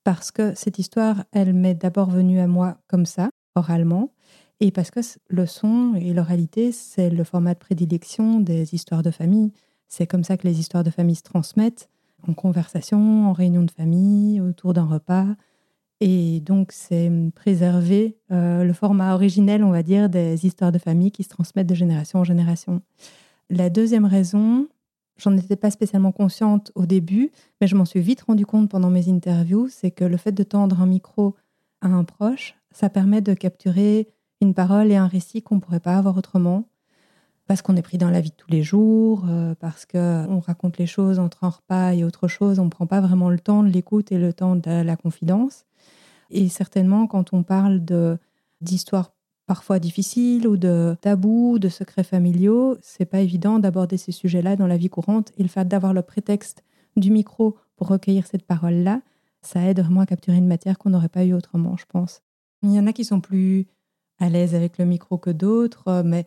parce 0.03 0.31
que 0.31 0.53
cette 0.55 0.79
histoire, 0.79 1.25
elle 1.33 1.53
m'est 1.53 1.75
d'abord 1.75 2.09
venue 2.09 2.39
à 2.39 2.47
moi 2.47 2.77
comme 2.87 3.05
ça, 3.05 3.29
oralement, 3.55 4.13
et 4.61 4.71
parce 4.71 4.89
que 4.89 5.01
le 5.27 5.45
son 5.45 5.95
et 5.95 6.13
l'oralité, 6.13 6.71
c'est 6.71 7.09
le 7.09 7.23
format 7.25 7.55
de 7.55 7.59
prédilection 7.59 8.39
des 8.39 8.73
histoires 8.73 9.03
de 9.03 9.11
famille. 9.11 9.51
C'est 9.89 10.07
comme 10.07 10.23
ça 10.23 10.37
que 10.37 10.47
les 10.47 10.59
histoires 10.59 10.83
de 10.85 10.89
famille 10.89 11.15
se 11.15 11.23
transmettent, 11.23 11.89
en 12.27 12.34
conversation, 12.34 13.27
en 13.27 13.34
réunion 13.34 13.63
de 13.63 13.72
famille, 13.72 14.41
autour 14.41 14.74
d'un 14.74 14.86
repas. 14.86 15.27
Et 16.01 16.41
donc, 16.41 16.72
c'est 16.72 17.12
préserver 17.36 18.17
euh, 18.31 18.63
le 18.63 18.74
format 18.74 19.13
originel, 19.13 19.63
on 19.63 19.72
va 19.72 19.84
dire, 19.84 20.10
des 20.10 20.45
histoires 20.45 20.72
de 20.72 20.77
famille 20.77 21.12
qui 21.12 21.24
se 21.24 21.29
transmettent 21.29 21.67
de 21.67 21.75
génération 21.75 22.19
en 22.19 22.24
génération. 22.24 22.81
La 23.50 23.69
deuxième 23.69 24.05
raison, 24.05 24.67
j'en 25.17 25.36
étais 25.38 25.55
pas 25.55 25.72
spécialement 25.72 26.12
consciente 26.12 26.72
au 26.75 26.86
début, 26.86 27.31
mais 27.62 27.67
je 27.67 27.75
m'en 27.75 27.86
suis 27.86 28.01
vite 28.01 28.22
rendu 28.22 28.45
compte 28.45 28.69
pendant 28.69 28.89
mes 28.89 29.10
interviews, 29.10 29.69
c'est 29.69 29.91
que 29.91 30.03
le 30.03 30.17
fait 30.17 30.31
de 30.31 30.43
tendre 30.43 30.81
un 30.81 30.86
micro 30.86 31.36
à 31.81 31.88
un 31.88 32.03
proche, 32.03 32.55
ça 32.72 32.89
permet 32.89 33.22
de 33.22 33.34
capturer 33.34 34.10
une 34.41 34.53
parole 34.53 34.91
et 34.91 34.95
un 34.95 35.07
récit 35.07 35.41
qu'on 35.41 35.55
ne 35.55 35.60
pourrait 35.62 35.79
pas 35.79 35.95
avoir 35.95 36.17
autrement 36.17 36.65
parce 37.47 37.61
qu'on 37.61 37.75
est 37.75 37.81
pris 37.81 37.97
dans 37.97 38.09
la 38.09 38.21
vie 38.21 38.31
de 38.31 38.35
tous 38.35 38.49
les 38.49 38.63
jours, 38.63 39.25
euh, 39.29 39.53
parce 39.59 39.85
qu'on 39.85 40.39
raconte 40.39 40.77
les 40.77 40.87
choses 40.87 41.19
entre 41.19 41.43
un 41.43 41.49
repas 41.49 41.93
et 41.93 42.03
autre 42.03 42.27
chose, 42.27 42.59
on 42.59 42.65
ne 42.65 42.69
prend 42.69 42.87
pas 42.87 43.01
vraiment 43.01 43.29
le 43.29 43.39
temps 43.39 43.63
de 43.63 43.69
l'écoute 43.69 44.11
et 44.11 44.17
le 44.17 44.33
temps 44.33 44.55
de 44.55 44.81
la 44.81 44.95
confidence. 44.95 45.65
Et 46.31 46.49
certainement, 46.49 47.07
quand 47.07 47.33
on 47.33 47.43
parle 47.43 47.81
d'histoires 48.61 49.11
parfois 49.45 49.77
difficiles 49.77 50.47
ou 50.47 50.57
de 50.57 50.97
tabous, 51.01 51.59
de 51.59 51.69
secrets 51.69 52.03
familiaux, 52.03 52.77
c'est 52.81 53.05
pas 53.05 53.19
évident 53.19 53.59
d'aborder 53.59 53.97
ces 53.97 54.11
sujets-là 54.11 54.55
dans 54.55 54.65
la 54.67 54.77
vie 54.77 54.89
courante. 54.89 55.31
Et 55.37 55.43
le 55.43 55.49
fait 55.49 55.67
d'avoir 55.67 55.93
le 55.93 56.01
prétexte 56.01 56.63
du 56.97 57.11
micro 57.11 57.57
pour 57.75 57.89
recueillir 57.89 58.25
cette 58.25 58.43
parole-là, 58.43 59.01
ça 59.41 59.61
aide 59.61 59.79
vraiment 59.79 60.01
à 60.01 60.05
capturer 60.07 60.37
une 60.37 60.47
matière 60.47 60.79
qu'on 60.79 60.89
n'aurait 60.89 61.09
pas 61.09 61.25
eu 61.25 61.33
autrement, 61.33 61.77
je 61.77 61.85
pense. 61.85 62.21
Il 62.63 62.73
y 62.73 62.79
en 62.79 62.87
a 62.87 62.93
qui 62.93 63.05
sont 63.05 63.21
plus 63.21 63.67
à 64.17 64.29
l'aise 64.29 64.55
avec 64.55 64.79
le 64.79 64.85
micro 64.85 65.19
que 65.19 65.29
d'autres, 65.29 66.01
mais 66.03 66.25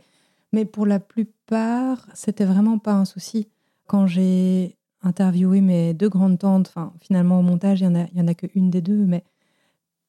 mais 0.53 0.65
pour 0.65 0.87
la 0.87 1.01
plupart, 1.01 2.07
c'était 2.15 2.45
vraiment 2.45 2.79
pas 2.79 2.95
un 2.95 3.05
souci. 3.05 3.49
Quand 3.87 4.07
j'ai 4.07 4.77
interviewé 5.03 5.61
mes 5.61 5.95
deux 5.95 6.09
grandes 6.09 6.39
tantes, 6.39 6.75
finalement 7.01 7.39
au 7.39 7.43
montage, 7.43 7.81
il 7.81 7.85
y 7.85 7.87
en 7.87 7.95
a, 8.27 8.31
a 8.31 8.35
qu'une 8.35 8.71
des 8.71 8.81
deux, 8.81 9.07
mais 9.07 9.25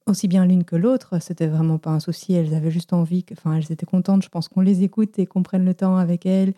aussi 0.10 0.27
bien 0.27 0.46
l'une 0.46 0.63
que 0.63 0.75
l'autre. 0.75 1.22
C'était 1.22 1.48
vraiment 1.48 1.77
pas 1.77 1.91
un 1.91 2.00
souci. 2.00 2.34
Elles 2.34 2.53
avaient 2.53 2.72
juste 2.72 2.93
envie, 2.93 3.25
enfin, 3.31 3.55
elles 3.55 3.72
étaient 3.72 3.86
contentes, 3.86 4.24
je 4.24 4.29
pense, 4.29 4.48
qu'on 4.48 4.62
les 4.62 4.84
écoute 4.84 5.19
et 5.19 5.25
qu'on 5.25 5.43
prenne 5.43 5.65
le 5.65 5.74
temps 5.74 5.98
avec 5.98 6.25
elles. 6.25 6.53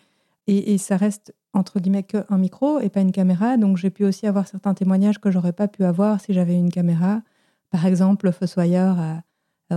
Et, 0.47 0.77
ça 0.77 0.97
reste 0.97 1.33
entre 1.53 1.79
guillemets 1.79 2.03
qu'un 2.03 2.37
micro 2.37 2.79
et 2.79 2.89
pas 2.89 3.01
une 3.01 3.11
caméra. 3.11 3.57
Donc 3.57 3.77
j'ai 3.77 3.89
pu 3.89 4.05
aussi 4.05 4.27
avoir 4.27 4.47
certains 4.47 4.73
témoignages 4.73 5.19
que 5.19 5.31
j'aurais 5.31 5.53
pas 5.53 5.67
pu 5.67 5.83
avoir 5.83 6.19
si 6.19 6.33
j'avais 6.33 6.55
une 6.55 6.71
caméra. 6.71 7.21
Par 7.69 7.85
exemple, 7.85 8.25
le 8.25 8.31
fossoyeur, 8.31 8.97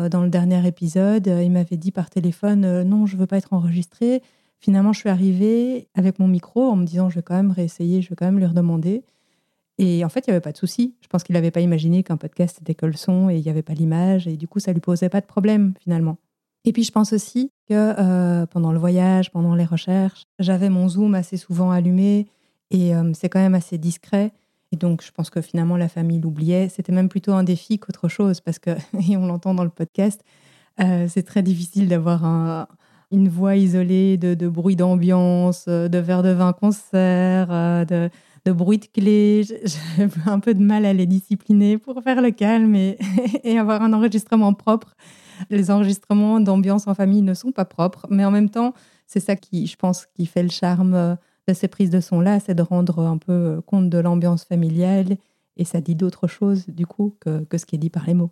dans 0.08 0.22
le 0.22 0.28
dernier 0.28 0.66
épisode, 0.66 1.26
il 1.26 1.50
m'avait 1.50 1.76
dit 1.76 1.92
par 1.92 2.10
téléphone 2.10 2.64
euh, 2.64 2.84
non, 2.84 3.06
je 3.06 3.16
veux 3.16 3.26
pas 3.26 3.36
être 3.36 3.52
enregistré. 3.52 4.22
Finalement, 4.58 4.92
je 4.92 5.00
suis 5.00 5.08
arrivée 5.08 5.88
avec 5.94 6.18
mon 6.18 6.26
micro 6.26 6.68
en 6.68 6.76
me 6.76 6.84
disant 6.84 7.10
je 7.10 7.16
vais 7.16 7.22
quand 7.22 7.34
même 7.34 7.50
réessayer, 7.50 8.02
je 8.02 8.08
vais 8.08 8.16
quand 8.16 8.24
même 8.26 8.38
lui 8.38 8.46
redemander. 8.46 9.04
Et 9.78 10.04
en 10.04 10.08
fait, 10.08 10.26
il 10.26 10.30
n'y 10.30 10.34
avait 10.34 10.40
pas 10.40 10.52
de 10.52 10.56
souci. 10.56 10.94
Je 11.00 11.08
pense 11.08 11.22
qu'il 11.22 11.34
n'avait 11.34 11.50
pas 11.50 11.60
imaginé 11.60 12.02
qu'un 12.02 12.16
podcast 12.16 12.56
c'était 12.58 12.74
que 12.74 12.86
le 12.86 12.94
son 12.94 13.30
et 13.30 13.36
il 13.36 13.42
n'y 13.42 13.50
avait 13.50 13.62
pas 13.62 13.74
l'image. 13.74 14.26
Et 14.26 14.36
du 14.36 14.48
coup, 14.48 14.60
ça 14.60 14.72
lui 14.72 14.80
posait 14.80 15.08
pas 15.08 15.20
de 15.20 15.26
problème 15.26 15.74
finalement. 15.80 16.16
Et 16.64 16.72
puis, 16.72 16.82
je 16.82 16.92
pense 16.92 17.12
aussi 17.12 17.50
que 17.68 17.74
euh, 17.74 18.46
pendant 18.46 18.72
le 18.72 18.78
voyage, 18.78 19.30
pendant 19.30 19.54
les 19.54 19.64
recherches, 19.64 20.24
j'avais 20.38 20.70
mon 20.70 20.88
zoom 20.88 21.14
assez 21.14 21.36
souvent 21.36 21.70
allumé 21.70 22.26
et 22.70 22.94
euh, 22.94 23.12
c'est 23.14 23.28
quand 23.28 23.40
même 23.40 23.54
assez 23.54 23.78
discret. 23.78 24.32
Et 24.74 24.76
donc, 24.76 25.04
je 25.04 25.12
pense 25.12 25.30
que 25.30 25.40
finalement, 25.40 25.76
la 25.76 25.88
famille 25.88 26.18
l'oubliait. 26.18 26.68
C'était 26.68 26.90
même 26.90 27.08
plutôt 27.08 27.32
un 27.32 27.44
défi 27.44 27.78
qu'autre 27.78 28.08
chose 28.08 28.40
parce 28.40 28.58
que, 28.58 28.70
et 29.08 29.16
on 29.16 29.24
l'entend 29.24 29.54
dans 29.54 29.62
le 29.62 29.70
podcast, 29.70 30.24
euh, 30.80 31.06
c'est 31.08 31.22
très 31.22 31.44
difficile 31.44 31.86
d'avoir 31.86 32.66
une 33.12 33.28
voix 33.28 33.54
isolée 33.54 34.16
de, 34.16 34.48
bruit 34.48 34.74
d'ambiance, 34.74 35.68
de 35.68 35.98
verre 35.98 36.24
de 36.24 36.30
vin 36.30 36.52
concert, 36.52 37.46
de 37.86 38.10
de 38.44 38.52
bruit 38.52 38.78
de 38.78 38.86
clé. 38.86 39.42
J'ai 39.64 40.08
un 40.26 40.40
peu 40.40 40.52
de 40.52 40.62
mal 40.62 40.84
à 40.84 40.92
les 40.92 41.06
discipliner 41.06 41.78
pour 41.78 42.02
faire 42.02 42.20
le 42.20 42.32
calme 42.32 42.74
et, 42.74 42.98
et 43.44 43.56
avoir 43.56 43.80
un 43.80 43.92
enregistrement 43.92 44.52
propre. 44.54 44.96
Les 45.50 45.70
enregistrements 45.70 46.40
d'ambiance 46.40 46.88
en 46.88 46.94
famille 46.94 47.22
ne 47.22 47.32
sont 47.32 47.52
pas 47.52 47.64
propres, 47.64 48.06
mais 48.10 48.24
en 48.24 48.30
même 48.32 48.50
temps, 48.50 48.74
c'est 49.06 49.20
ça 49.20 49.36
qui, 49.36 49.66
je 49.66 49.76
pense, 49.76 50.04
qui 50.14 50.26
fait 50.26 50.42
le 50.42 50.50
charme 50.50 51.16
de 51.46 51.54
ces 51.54 51.68
prises 51.68 51.90
de 51.90 52.00
son-là, 52.00 52.40
c'est 52.40 52.54
de 52.54 52.62
rendre 52.62 53.00
un 53.00 53.18
peu 53.18 53.60
compte 53.66 53.90
de 53.90 53.98
l'ambiance 53.98 54.44
familiale 54.44 55.16
et 55.56 55.64
ça 55.64 55.80
dit 55.80 55.94
d'autres 55.94 56.26
choses, 56.26 56.66
du 56.68 56.86
coup, 56.86 57.14
que, 57.20 57.44
que 57.44 57.58
ce 57.58 57.66
qui 57.66 57.76
est 57.76 57.78
dit 57.78 57.90
par 57.90 58.06
les 58.06 58.14
mots. 58.14 58.30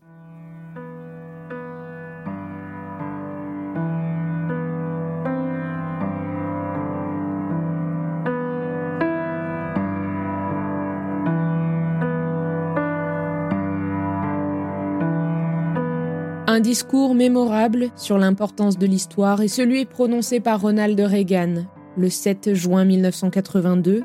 Un 16.49 16.61
discours 16.61 17.15
mémorable 17.15 17.89
sur 17.97 18.19
l'importance 18.19 18.77
de 18.77 18.87
l'histoire 18.87 19.41
est 19.41 19.49
celui 19.49 19.87
prononcé 19.87 20.39
par 20.39 20.61
Ronald 20.61 21.01
Reagan 21.01 21.65
le 21.97 22.09
7 22.09 22.55
juin 22.55 22.85
1982 22.85 24.03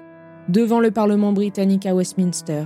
devant 0.49 0.79
le 0.79 0.91
Parlement 0.91 1.33
britannique 1.33 1.85
à 1.85 1.95
Westminster. 1.95 2.65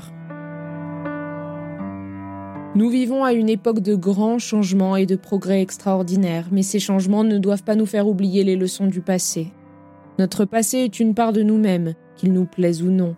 Nous 2.75 2.89
vivons 2.89 3.23
à 3.23 3.33
une 3.33 3.49
époque 3.49 3.81
de 3.81 3.95
grands 3.95 4.39
changements 4.39 4.95
et 4.95 5.05
de 5.05 5.15
progrès 5.15 5.61
extraordinaires, 5.61 6.47
mais 6.51 6.63
ces 6.63 6.79
changements 6.79 7.23
ne 7.23 7.37
doivent 7.37 7.63
pas 7.63 7.75
nous 7.75 7.85
faire 7.85 8.07
oublier 8.07 8.43
les 8.43 8.55
leçons 8.55 8.87
du 8.87 9.01
passé. 9.01 9.51
Notre 10.19 10.45
passé 10.45 10.77
est 10.77 10.99
une 10.99 11.13
part 11.13 11.33
de 11.33 11.43
nous-mêmes, 11.43 11.93
qu'il 12.15 12.31
nous 12.31 12.45
plaise 12.45 12.81
ou 12.81 12.89
non. 12.89 13.15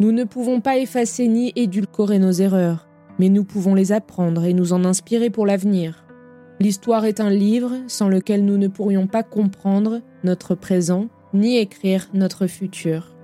Nous 0.00 0.12
ne 0.12 0.24
pouvons 0.24 0.60
pas 0.60 0.78
effacer 0.78 1.28
ni 1.28 1.52
édulcorer 1.56 2.18
nos 2.18 2.32
erreurs 2.32 2.86
mais 3.20 3.28
nous 3.28 3.44
pouvons 3.44 3.74
les 3.74 3.92
apprendre 3.92 4.44
et 4.44 4.54
nous 4.54 4.72
en 4.72 4.82
inspirer 4.86 5.28
pour 5.28 5.44
l'avenir. 5.44 6.06
L'histoire 6.58 7.04
est 7.04 7.20
un 7.20 7.28
livre 7.28 7.72
sans 7.86 8.08
lequel 8.08 8.46
nous 8.46 8.56
ne 8.56 8.66
pourrions 8.66 9.06
pas 9.06 9.22
comprendre 9.22 10.00
notre 10.24 10.54
présent 10.54 11.08
ni 11.34 11.58
écrire 11.58 12.08
notre 12.14 12.46
futur. 12.46 13.14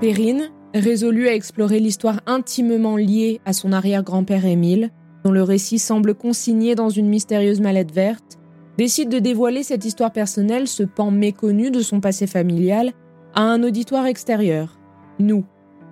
Perrine, 0.00 0.50
résolue 0.74 1.28
à 1.28 1.34
explorer 1.34 1.78
l'histoire 1.78 2.20
intimement 2.26 2.96
liée 2.96 3.40
à 3.44 3.52
son 3.52 3.72
arrière-grand-père 3.72 4.44
Émile, 4.44 4.90
dont 5.24 5.30
le 5.30 5.42
récit 5.42 5.78
semble 5.78 6.14
consigné 6.14 6.74
dans 6.74 6.88
une 6.88 7.08
mystérieuse 7.08 7.60
mallette 7.60 7.92
verte, 7.92 8.38
décide 8.78 9.08
de 9.08 9.18
dévoiler 9.18 9.62
cette 9.62 9.84
histoire 9.84 10.12
personnelle, 10.12 10.66
ce 10.66 10.82
pan 10.82 11.10
méconnu 11.10 11.70
de 11.70 11.80
son 11.80 12.00
passé 12.00 12.26
familial, 12.26 12.92
à 13.34 13.42
un 13.42 13.62
auditoire 13.62 14.06
extérieur, 14.06 14.78
nous, 15.18 15.44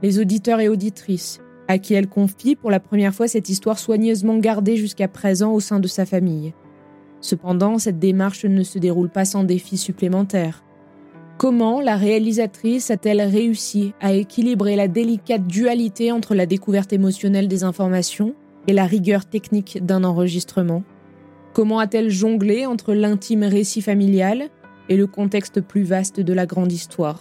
les 0.02 0.18
auditeurs 0.18 0.60
et 0.60 0.68
auditrices, 0.68 1.40
à 1.70 1.78
qui 1.78 1.94
elle 1.94 2.08
confie 2.08 2.56
pour 2.56 2.68
la 2.68 2.80
première 2.80 3.14
fois 3.14 3.28
cette 3.28 3.48
histoire 3.48 3.78
soigneusement 3.78 4.38
gardée 4.38 4.76
jusqu'à 4.76 5.06
présent 5.06 5.52
au 5.52 5.60
sein 5.60 5.78
de 5.78 5.86
sa 5.86 6.04
famille. 6.04 6.52
Cependant, 7.20 7.78
cette 7.78 8.00
démarche 8.00 8.44
ne 8.44 8.64
se 8.64 8.80
déroule 8.80 9.08
pas 9.08 9.24
sans 9.24 9.44
défis 9.44 9.76
supplémentaires. 9.76 10.64
Comment 11.38 11.80
la 11.80 11.94
réalisatrice 11.94 12.90
a-t-elle 12.90 13.20
réussi 13.20 13.94
à 14.00 14.12
équilibrer 14.12 14.74
la 14.74 14.88
délicate 14.88 15.46
dualité 15.46 16.10
entre 16.10 16.34
la 16.34 16.44
découverte 16.44 16.92
émotionnelle 16.92 17.46
des 17.46 17.62
informations 17.62 18.34
et 18.66 18.72
la 18.72 18.84
rigueur 18.84 19.24
technique 19.24 19.78
d'un 19.86 20.02
enregistrement? 20.02 20.82
Comment 21.52 21.78
a-t-elle 21.78 22.10
jonglé 22.10 22.66
entre 22.66 22.94
l'intime 22.94 23.44
récit 23.44 23.80
familial 23.80 24.48
et 24.88 24.96
le 24.96 25.06
contexte 25.06 25.60
plus 25.60 25.84
vaste 25.84 26.18
de 26.18 26.32
la 26.32 26.46
grande 26.46 26.72
histoire? 26.72 27.20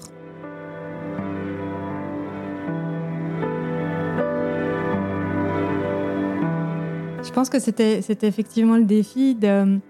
Je 7.29 7.33
pense 7.35 7.51
que 7.51 7.59
c'était 7.59 8.01
effectivement 8.23 8.75
le 8.75 8.85
défi 8.85 9.37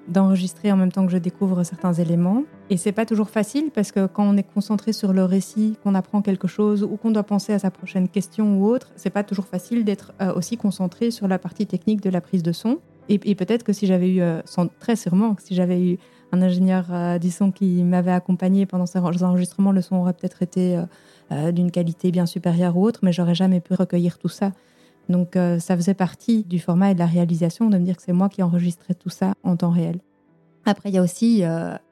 d'enregistrer 0.10 0.74
en 0.74 0.75
même 0.75 0.91
temps 0.91 1.05
que 1.05 1.12
je 1.13 1.17
découvre 1.17 1.63
certains 1.63 1.93
éléments. 1.93 2.43
Et 2.69 2.75
c'est 2.75 2.91
pas 2.91 3.05
toujours 3.05 3.29
facile 3.29 3.72
parce 3.74 3.93
que 3.93 4.08
quand 4.08 4.25
on 4.25 4.36
est 4.36 4.43
concentré 4.43 4.91
sur 4.91 5.13
le 5.13 5.24
récit, 5.24 5.77
qu'on 5.81 5.96
apprend 5.96 6.22
quelque 6.22 6.50
chose 6.50 6.84
ou 6.84 6.98
qu'on 6.98 7.12
doit 7.12 7.24
penser 7.24 7.53
à 7.53 7.60
sa 7.60 7.72
prochaine 7.72 8.10
question 8.10 8.60
ou 8.60 8.67
autre, 8.67 8.91
c'est 8.98 9.10
pas 9.10 9.24
toujours 9.24 9.48
facile 9.48 9.86
d'être 9.86 10.12
euh, 10.22 10.34
aussi 10.34 10.58
concentré 10.58 11.12
sur 11.12 11.29
la 11.29 11.39
partie 11.39 11.65
technique 11.65 12.01
de 12.01 12.10
la 12.10 12.19
prise 12.19 12.43
de 12.43 12.51
son. 12.51 12.79
Et, 13.08 13.17
peut-être 13.36 13.63
que 13.63 13.72
si 13.72 13.88
j'avais 13.88 14.10
eu, 14.10 14.22
euh, 14.22 14.41
très 14.81 14.98
sûrement, 14.98 15.38
si 15.39 15.55
j'avais 15.55 15.81
eu 15.81 15.98
un 16.34 16.41
ingénieur 16.41 16.88
euh, 16.91 17.19
du 17.19 17.31
son 17.31 17.51
qui 17.51 17.84
m'avait 17.84 18.12
accompagné 18.12 18.65
pendant 18.65 18.86
ces 18.86 19.00
enregistrements, 19.00 19.72
le 19.72 19.81
son 19.81 19.96
aurait 19.96 20.13
peut-être 20.13 20.43
été 20.43 20.84
d'une 21.53 21.72
qualité 21.72 22.12
bien 22.12 22.25
supérieure 22.25 22.75
ou 22.75 22.86
autre, 22.86 23.00
mais 23.01 23.13
j'aurais 23.13 23.34
jamais 23.34 23.62
pu 23.62 23.75
recueillir 23.75 24.17
tout 24.17 24.27
ça. 24.27 24.51
Donc 25.09 25.33
ça 25.33 25.75
faisait 25.75 25.95
partie 25.95 26.43
du 26.43 26.59
format 26.59 26.91
et 26.91 26.93
de 26.93 26.99
la 26.99 27.07
réalisation 27.07 27.69
de 27.69 27.77
me 27.77 27.83
dire 27.83 27.97
que 27.97 28.03
c'est 28.03 28.13
moi 28.13 28.29
qui 28.29 28.43
enregistrais 28.43 28.93
tout 28.93 29.09
ça 29.09 29.33
en 29.43 29.55
temps 29.55 29.71
réel. 29.71 29.99
Après, 30.65 30.89
il 30.89 30.95
y 30.95 30.97
a 30.99 31.01
aussi 31.01 31.43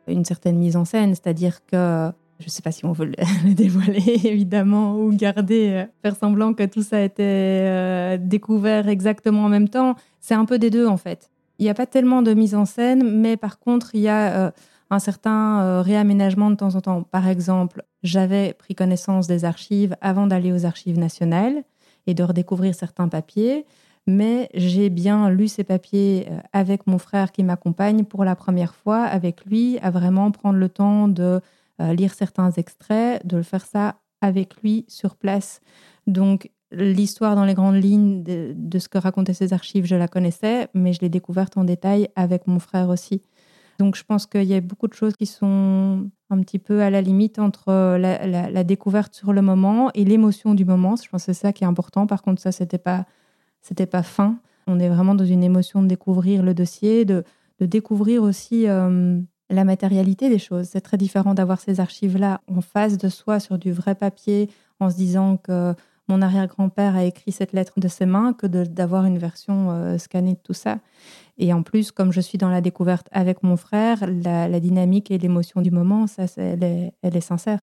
une 0.08 0.24
certaine 0.24 0.58
mise 0.58 0.78
en 0.78 0.86
scène, 0.86 1.16
c'est-à-dire 1.16 1.66
que 1.66 2.12
je 2.40 2.46
ne 2.46 2.50
sais 2.50 2.62
pas 2.62 2.72
si 2.72 2.86
on 2.86 2.92
veut 2.92 3.06
le, 3.06 3.54
dévoiler 3.56 4.22
évidemment 4.26 4.96
ou 4.98 5.12
garder, 5.12 5.86
faire 6.04 6.16
semblant 6.16 6.54
que 6.54 6.64
tout 6.64 6.84
ça 6.84 6.98
a 6.98 7.02
été 7.02 8.18
découvert 8.24 8.88
exactement 8.88 9.46
en 9.46 9.50
même 9.50 9.70
temps. 9.70 9.96
C'est 10.20 10.36
un 10.36 10.46
peu 10.46 10.60
des 10.60 10.70
deux 10.70 10.86
en 10.86 10.98
fait. 10.98 11.32
Il 11.60 11.64
n'y 11.64 11.70
a 11.70 11.74
pas 11.74 11.86
tellement 11.86 12.22
de 12.22 12.34
mise 12.34 12.56
en 12.56 12.66
scène, 12.66 13.20
mais 13.20 13.36
par 13.36 13.60
contre, 13.60 13.96
il 13.96 14.02
y 14.02 14.10
a 14.10 14.48
euh, 14.48 14.52
un 14.92 15.00
certain 15.00 15.62
euh, 15.62 15.82
réaménagement 15.82 16.52
de 16.52 16.56
temps 16.56 16.76
en 16.76 16.82
temps. 16.82 17.04
Par 17.04 17.28
exemple, 17.28 17.84
j'avais 18.04 18.54
pris 18.54 18.76
connaissance 18.76 19.28
des 19.28 19.44
archives 19.44 19.96
avant 20.02 20.28
d'aller 20.28 20.52
aux 20.52 20.66
archives 20.66 21.00
nationales 21.00 21.64
et 22.08 22.14
de 22.14 22.24
redécouvrir 22.24 22.74
certains 22.74 23.08
papiers, 23.08 23.66
mais 24.08 24.50
j'ai 24.54 24.90
bien 24.90 25.30
lu 25.30 25.48
ces 25.48 25.64
papiers 25.64 26.28
euh, 26.30 26.40
avec 26.54 26.88
mon 26.88 26.98
frère 26.98 27.32
qui 27.32 27.44
m'accompagne 27.44 28.06
pour 28.06 28.24
la 28.24 28.36
première 28.36 28.74
fois, 28.74 29.04
avec 29.04 29.46
lui, 29.46 29.78
à 29.80 29.92
vraiment 29.92 30.32
prendre 30.32 30.58
le 30.58 30.70
temps 30.70 31.08
de 31.08 31.42
lire 31.80 32.16
certains 32.16 32.50
extraits, 32.54 33.24
de 33.24 33.38
le 33.38 33.44
faire 33.44 33.64
ça 33.64 33.98
avec 34.22 34.60
lui 34.64 34.84
sur 34.88 35.16
place. 35.16 35.62
Donc, 36.08 36.50
l'histoire 36.72 37.36
dans 37.36 37.46
les 37.46 37.54
grandes 37.54 37.82
lignes 37.82 38.24
de, 38.24 38.80
ce 38.80 38.90
que 38.90 38.98
racontaient 38.98 39.34
ces 39.34 39.54
archives, 39.54 39.86
je 39.86 39.96
la 39.96 40.08
connaissais, 40.08 40.68
mais 40.74 40.94
je 40.94 41.02
l'ai 41.02 41.10
découverte 41.10 41.58
en 41.58 41.64
détail 41.64 42.10
avec 42.16 42.48
mon 42.48 42.60
frère 42.60 42.90
aussi. 42.90 43.22
Donc 43.80 43.96
je 43.96 44.04
pense 44.04 44.26
qu'il 44.26 44.44
y 44.44 44.56
a 44.56 44.62
beaucoup 44.62 44.88
de 44.88 44.94
choses 44.94 45.16
qui 45.16 45.26
sont 45.26 46.10
un 46.30 46.42
petit 46.42 46.60
peu 46.60 46.82
à 46.82 46.90
la 46.90 47.02
limite 47.02 47.40
entre 47.40 47.98
la, 47.98 48.64
découverte 48.64 49.14
sur 49.14 49.34
le 49.34 49.42
moment 49.42 49.92
et 49.94 50.04
l'émotion 50.04 50.56
du 50.56 50.66
moment. 50.66 50.96
Je 50.96 51.08
pense 51.10 51.26
que 51.26 51.34
c'est 51.34 51.40
ça 51.40 51.54
qui 51.54 51.64
est 51.64 51.68
important. 51.68 52.08
Par 52.08 52.22
contre, 52.22 52.42
ça, 52.42 52.52
c'était 52.52 52.80
pas, 52.80 53.06
c'était 53.62 53.86
pas 53.86 54.04
fin. 54.04 54.40
On 54.66 54.80
est 54.80 54.90
vraiment 54.90 55.16
dans 55.16 55.26
une 55.26 55.44
émotion 55.44 55.82
de 55.82 55.88
découvrir 55.88 56.44
le 56.44 56.54
dossier, 56.54 57.06
de, 57.06 57.24
découvrir 57.60 58.24
aussi 58.24 58.68
euh, 58.68 59.20
la 59.50 59.64
matérialité 59.64 60.30
des 60.30 60.40
choses. 60.40 60.68
C'est 60.68 60.82
très 60.82 60.98
différent 60.98 61.34
d'avoir 61.34 61.60
ces 61.60 61.80
archives-là 61.80 62.42
en 62.48 62.62
face 62.62 62.98
de 62.98 63.10
soi 63.10 63.40
sur 63.40 63.58
du 63.58 63.72
vrai 63.72 63.96
papier 63.96 64.50
en 64.80 64.90
se 64.90 64.96
disant 64.96 65.38
que 65.38 65.74
mon 66.08 66.22
arrière-grand-père 66.22 66.96
a 66.96 67.04
écrit 67.04 67.32
cette 67.32 67.54
lettre 67.54 67.80
de 67.80 67.88
ses 67.88 68.06
mains 68.06 68.34
que 68.34 68.48
d'avoir 68.48 69.06
une 69.06 69.18
version 69.18 69.72
euh, 69.72 69.98
scannée 69.98 70.34
de 70.34 70.40
tout 70.40 70.54
ça. 70.54 70.80
Et 71.38 71.54
en 71.54 71.64
plus, 71.64 71.92
comme 71.92 72.12
je 72.12 72.22
suis 72.22 72.38
dans 72.38 72.50
la 72.50 72.62
découverte 72.62 73.08
avec 73.12 73.44
mon 73.44 73.58
frère, 73.58 74.06
la, 74.08 74.60
dynamique 74.60 75.12
et 75.12 75.18
l'émotion 75.18 75.62
du 75.62 75.72
moment, 75.72 76.08
ça, 76.08 76.26
elle, 76.38 76.64
est, 76.64 77.22
sincère. 77.22 77.60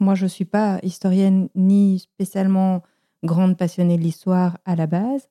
Moi, 0.00 0.14
je 0.14 0.24
ne 0.24 0.28
suis 0.28 0.44
pas 0.44 0.78
historienne 0.82 1.48
ni 1.54 1.98
spécialement 1.98 2.82
grande 3.24 3.56
passionnée 3.56 3.98
de 3.98 4.02
l'histoire 4.02 4.58
à 4.64 4.76
la 4.76 4.86
base. 4.86 5.28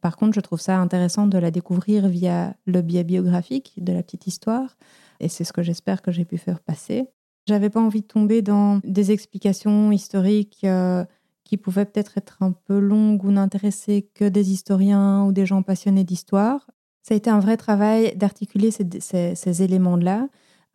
Par 0.00 0.16
contre, 0.16 0.34
je 0.34 0.40
trouve 0.40 0.60
ça 0.60 0.78
intéressant 0.78 1.26
de 1.26 1.38
la 1.38 1.50
découvrir 1.50 2.08
via 2.08 2.54
le 2.66 2.82
biais 2.82 3.04
biographique 3.04 3.74
de 3.76 3.92
la 3.92 4.02
petite 4.02 4.26
histoire. 4.26 4.76
Et 5.20 5.28
c'est 5.28 5.44
ce 5.44 5.52
que 5.52 5.62
j'espère 5.62 6.02
que 6.02 6.12
j'ai 6.12 6.24
pu 6.24 6.38
faire 6.38 6.60
passer. 6.60 7.08
J'avais 7.46 7.70
pas 7.70 7.80
envie 7.80 8.00
de 8.00 8.06
tomber 8.06 8.42
dans 8.42 8.80
des 8.82 9.12
explications 9.12 9.92
historiques 9.92 10.62
euh, 10.64 11.04
qui 11.44 11.56
pouvaient 11.56 11.84
peut-être 11.84 12.18
être 12.18 12.38
un 12.42 12.52
peu 12.52 12.78
longues 12.78 13.24
ou 13.24 13.30
n'intéresser 13.30 14.08
que 14.14 14.24
des 14.24 14.50
historiens 14.50 15.24
ou 15.24 15.32
des 15.32 15.46
gens 15.46 15.62
passionnés 15.62 16.04
d'histoire. 16.04 16.66
Ça 17.06 17.14
a 17.14 17.16
été 17.18 17.30
un 17.30 17.38
vrai 17.38 17.56
travail 17.56 18.16
d'articuler 18.16 18.72
ces, 18.72 19.62
éléments-là, 19.62 20.26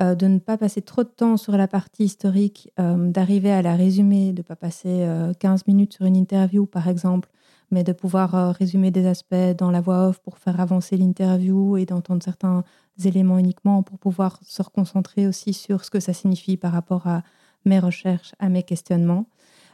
euh, 0.02 0.16
de 0.16 0.28
ne 0.28 0.40
pas 0.40 0.58
passer 0.58 0.82
trop 0.82 1.04
de 1.04 1.10
temps 1.10 1.36
sur 1.36 1.58
la 1.58 1.68
partie 1.68 2.06
historique, 2.06 2.72
euh, 2.80 3.12
d'arriver 3.12 3.52
à 3.52 3.62
la 3.62 3.76
résumer, 3.76 4.32
de 4.32 4.38
ne 4.38 4.44
pas 4.44 4.56
passer 4.56 5.06
15 5.42 5.68
minutes 5.68 5.96
sur 5.96 6.06
une 6.06 6.16
interview, 6.16 6.66
par 6.66 6.88
exemple, 6.88 7.28
mais 7.70 7.84
de 7.84 7.92
pouvoir 7.92 8.56
résumer 8.56 8.92
des 8.92 9.08
aspects 9.08 9.58
dans 9.58 9.72
la 9.72 9.82
voix 9.82 10.08
off 10.08 10.20
pour 10.20 10.38
faire 10.38 10.62
avancer 10.62 10.96
l'interview 10.96 11.76
et 11.76 11.86
d'entendre 11.86 12.24
certains 12.24 12.64
éléments 13.04 13.38
uniquement 13.38 13.84
pour 13.84 14.00
pouvoir 14.00 14.40
se 14.42 14.62
reconcentrer 14.62 15.28
aussi 15.28 15.52
sur 15.52 15.84
ce 15.84 15.92
que 15.92 16.00
ça 16.00 16.14
signifie 16.14 16.56
par 16.56 16.72
rapport 16.72 17.08
à 17.08 17.24
mes 17.66 17.80
recherches, 17.80 18.36
à 18.40 18.48
mes 18.48 18.64
questionnements. 18.64 19.26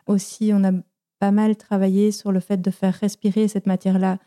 Aussi, 0.08 0.50
on 0.56 0.64
a 0.64 0.72
pas 1.20 1.30
mal 1.30 1.56
travaillé 1.56 2.12
sur 2.12 2.32
le 2.32 2.40
fait 2.40 2.58
de 2.58 2.72
faire 2.72 2.96
respirer 2.96 3.48
cette 3.48 3.68
matière-là 3.68 4.18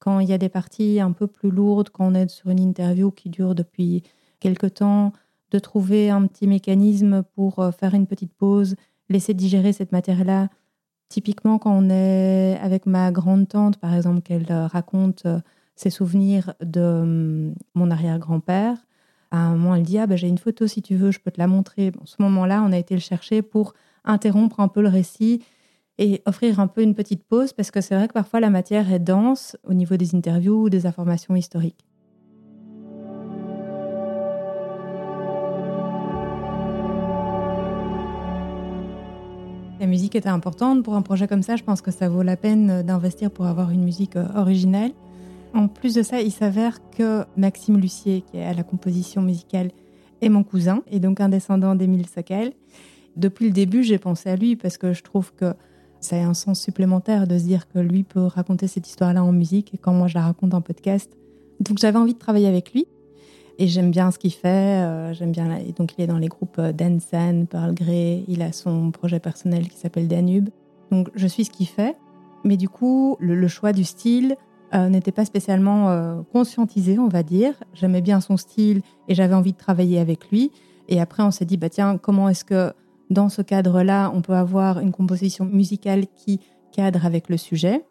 quand 0.00 0.18
il 0.18 0.28
y 0.28 0.32
a 0.32 0.38
des 0.38 0.48
parties 0.48 0.98
un 0.98 1.12
peu 1.12 1.26
plus 1.26 1.50
lourdes, 1.50 1.90
quand 1.90 2.06
on 2.10 2.14
est 2.14 2.28
sur 2.28 2.50
une 2.50 2.58
interview 2.58 3.10
qui 3.12 3.28
dure 3.28 3.54
depuis 3.54 4.02
quelque 4.40 4.66
temps, 4.66 5.12
de 5.50 5.58
trouver 5.58 6.10
un 6.10 6.26
petit 6.26 6.46
mécanisme 6.46 7.22
pour 7.34 7.58
euh, 7.58 7.70
faire 7.70 7.94
une 7.94 8.06
petite 8.06 8.32
pause, 8.32 8.76
laisser 9.08 9.34
digérer 9.34 9.72
cette 9.72 9.92
matière-là. 9.92 10.48
Typiquement, 11.08 11.58
quand 11.58 11.72
on 11.76 11.90
est 11.90 12.58
avec 12.62 12.86
ma 12.86 13.10
grande 13.10 13.48
tante, 13.48 13.76
par 13.78 13.94
exemple, 13.94 14.22
qu'elle 14.22 14.46
euh, 14.50 14.66
raconte 14.66 15.26
euh, 15.26 15.40
ses 15.74 15.90
souvenirs 15.90 16.54
de 16.62 16.80
hum, 16.80 17.54
mon 17.74 17.90
arrière-grand-père. 17.90 18.76
À 19.32 19.38
un 19.38 19.52
moment, 19.56 19.74
elle 19.74 19.82
dit 19.82 19.98
Ah, 19.98 20.06
ben, 20.06 20.16
j'ai 20.16 20.28
une 20.28 20.38
photo 20.38 20.66
si 20.66 20.82
tu 20.82 20.96
veux, 20.96 21.10
je 21.10 21.20
peux 21.20 21.30
te 21.30 21.38
la 21.38 21.46
montrer. 21.46 21.90
Bon, 21.90 22.02
ce 22.04 22.16
moment-là, 22.22 22.62
on 22.64 22.72
a 22.72 22.78
été 22.78 22.94
le 22.94 23.00
chercher 23.00 23.42
pour 23.42 23.74
interrompre 24.04 24.60
un 24.60 24.68
peu 24.68 24.82
le 24.82 24.88
récit 24.88 25.42
et 26.00 26.22
offrir 26.24 26.58
un 26.58 26.66
peu 26.66 26.82
une 26.82 26.94
petite 26.94 27.22
pause 27.22 27.52
parce 27.52 27.70
que 27.70 27.82
c'est 27.82 27.94
vrai 27.94 28.08
que 28.08 28.14
parfois 28.14 28.40
la 28.40 28.48
matière 28.48 28.90
est 28.90 28.98
dense 28.98 29.56
au 29.68 29.74
niveau 29.74 29.96
des 29.96 30.16
interviews 30.16 30.64
ou 30.64 30.70
des 30.70 30.86
informations 30.86 31.36
historiques. 31.36 31.86
La 39.78 39.86
musique 39.86 40.16
était 40.16 40.28
importante 40.28 40.82
pour 40.82 40.94
un 40.94 41.02
projet 41.02 41.28
comme 41.28 41.42
ça. 41.42 41.56
Je 41.56 41.64
pense 41.64 41.82
que 41.82 41.90
ça 41.90 42.08
vaut 42.08 42.22
la 42.22 42.36
peine 42.36 42.82
d'investir 42.82 43.30
pour 43.30 43.46
avoir 43.46 43.70
une 43.70 43.82
musique 43.82 44.16
euh, 44.16 44.26
originale. 44.34 44.92
En 45.54 45.68
plus 45.68 45.94
de 45.94 46.02
ça, 46.02 46.20
il 46.20 46.30
s'avère 46.30 46.78
que 46.90 47.24
Maxime 47.36 47.78
Lucier, 47.78 48.22
qui 48.22 48.36
est 48.38 48.44
à 48.44 48.52
la 48.52 48.62
composition 48.62 49.22
musicale, 49.22 49.70
est 50.20 50.28
mon 50.28 50.44
cousin 50.44 50.82
et 50.90 51.00
donc 51.00 51.20
un 51.20 51.28
descendant 51.28 51.74
d'Émile 51.74 52.06
Sokal. 52.06 52.52
Depuis 53.16 53.46
le 53.46 53.52
début, 53.52 53.82
j'ai 53.82 53.98
pensé 53.98 54.30
à 54.30 54.36
lui 54.36 54.54
parce 54.54 54.78
que 54.78 54.92
je 54.92 55.02
trouve 55.02 55.32
que 55.34 55.54
ça 56.00 56.16
a 56.16 56.20
un 56.20 56.34
sens 56.34 56.60
supplémentaire 56.60 57.26
de 57.26 57.38
se 57.38 57.44
dire 57.44 57.68
que 57.68 57.78
lui 57.78 58.04
peut 58.04 58.24
raconter 58.24 58.66
cette 58.66 58.88
histoire-là 58.88 59.22
en 59.22 59.32
musique 59.32 59.74
et 59.74 59.78
quand 59.78 59.92
moi 59.92 60.06
je 60.06 60.14
la 60.14 60.22
raconte 60.22 60.54
en 60.54 60.60
podcast. 60.60 61.16
Donc 61.60 61.78
j'avais 61.78 61.98
envie 61.98 62.14
de 62.14 62.18
travailler 62.18 62.48
avec 62.48 62.72
lui 62.72 62.86
et 63.58 63.66
j'aime 63.66 63.90
bien 63.90 64.10
ce 64.10 64.18
qu'il 64.18 64.32
fait. 64.32 64.82
Euh, 64.82 65.12
j'aime 65.12 65.32
bien 65.32 65.54
et 65.56 65.72
donc 65.72 65.92
il 65.96 66.02
est 66.02 66.06
dans 66.06 66.18
les 66.18 66.28
groupes 66.28 66.58
euh, 66.58 66.72
Dansan, 66.72 67.46
Pearl 67.46 67.74
Grey. 67.74 68.24
Il 68.28 68.40
a 68.42 68.52
son 68.52 68.90
projet 68.90 69.20
personnel 69.20 69.68
qui 69.68 69.76
s'appelle 69.76 70.08
Danube. 70.08 70.48
Donc 70.90 71.10
je 71.14 71.26
suis 71.26 71.44
ce 71.44 71.50
qu'il 71.50 71.68
fait. 71.68 71.96
Mais 72.42 72.56
du 72.56 72.70
coup, 72.70 73.18
le 73.20 73.48
choix 73.48 73.74
du 73.74 73.84
style, 73.84 74.34
euh, 74.72 74.88
n'était 74.88 75.12
pas 75.12 75.26
spécialement 75.26 76.24
conscientisé, 76.32 76.98
on 76.98 77.08
va 77.08 77.22
dire. 77.22 77.52
J'aimais 77.74 78.00
bien 78.00 78.20
son 78.20 78.38
style 78.38 78.80
et 79.08 79.14
j'avais 79.14 79.34
envie 79.34 79.52
de 79.52 79.58
travailler 79.58 79.98
avec 79.98 80.30
lui. 80.30 80.52
Et 80.88 81.00
après, 81.00 81.22
on 81.22 81.30
s'est 81.30 81.44
dit, 81.44 81.56
bah 81.56 81.68
tiens, 81.68 81.98
comment 81.98 82.28
est-ce 82.30 82.44
que 82.44 82.72
dans 83.10 83.28
ce 83.28 83.42
cadre-là, 83.42 84.10
on 84.14 84.22
peut 84.22 84.34
avoir 84.34 84.80
une 84.80 84.92
composition 84.92 85.44
musicale 85.44 86.06
qui 86.14 86.40
cadre 86.72 87.04
avec 87.04 87.28
le 87.28 87.36
sujet 87.36 87.84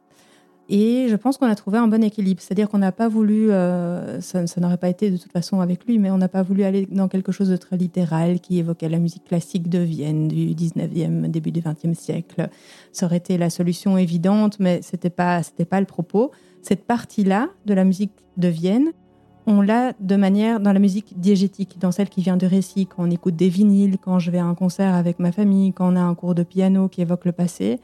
et 0.71 1.07
je 1.09 1.15
pense 1.15 1.39
qu'on 1.39 1.47
a 1.47 1.55
trouvé 1.55 1.79
un 1.79 1.87
bon 1.87 2.03
équilibre. 2.03 2.41
C'est-à-dire 2.41 2.69
qu'on 2.69 2.77
n'a 2.77 2.91
pas 2.91 3.07
voulu, 3.07 3.51
euh, 3.51 4.21
ça, 4.21 4.43
n'aurait 4.57 4.77
pas 4.77 4.89
été 4.89 5.09
de 5.09 5.17
toute 5.17 5.31
façon 5.31 5.61
avec 5.61 5.85
lui, 5.85 5.97
mais 5.97 6.11
on 6.11 6.17
n'a 6.19 6.27
pas 6.27 6.43
voulu 6.43 6.63
aller 6.63 6.87
dans 6.91 7.07
quelque 7.07 7.31
chose 7.31 7.49
de 7.49 7.57
très 7.57 7.75
littéral 7.75 8.39
qui 8.39 8.59
évoquait 8.59 8.87
la 8.87 8.99
musique 8.99 9.25
classique 9.25 9.67
de 9.67 9.79
Vienne 9.79 10.27
du 10.27 10.53
19e, 10.53 11.27
début 11.31 11.51
du 11.51 11.61
20e 11.61 11.95
siècle. 11.95 12.49
Ça 12.91 13.07
aurait 13.07 13.17
été 13.17 13.39
la 13.39 13.49
solution 13.49 13.97
évidente, 13.97 14.59
mais 14.59 14.83
ce 14.83 14.95
n'était 14.95 15.09
pas, 15.09 15.41
pas 15.67 15.79
le 15.79 15.87
propos 15.87 16.31
cette 16.61 16.85
partie-là 16.85 17.49
de 17.65 17.73
la 17.73 17.83
musique 17.83 18.11
de 18.37 18.49
Vienne, 18.49 18.91
on 19.49 19.61
l'a 19.61 19.93
de 19.99 20.15
manière 20.15 20.59
dans 20.59 20.71
la 20.71 20.79
musique 20.79 21.19
diégétique, 21.19 21.79
dans 21.79 21.91
celle 21.91 22.07
qui 22.07 22.21
vient 22.21 22.37
de 22.37 22.45
récit, 22.45 22.85
quand 22.85 23.03
on 23.03 23.09
écoute 23.09 23.35
des 23.35 23.49
vinyles, 23.49 23.97
quand 23.97 24.19
je 24.19 24.29
vais 24.29 24.37
à 24.37 24.45
un 24.45 24.53
concert 24.53 24.93
avec 24.93 25.17
ma 25.17 25.31
famille, 25.31 25.73
quand 25.73 25.91
on 25.91 25.95
a 25.95 26.01
un 26.01 26.13
cours 26.13 26.35
de 26.35 26.43
piano 26.43 26.87
qui 26.87 27.01
évoque 27.01 27.25
le 27.25 27.31
passé. 27.31 27.79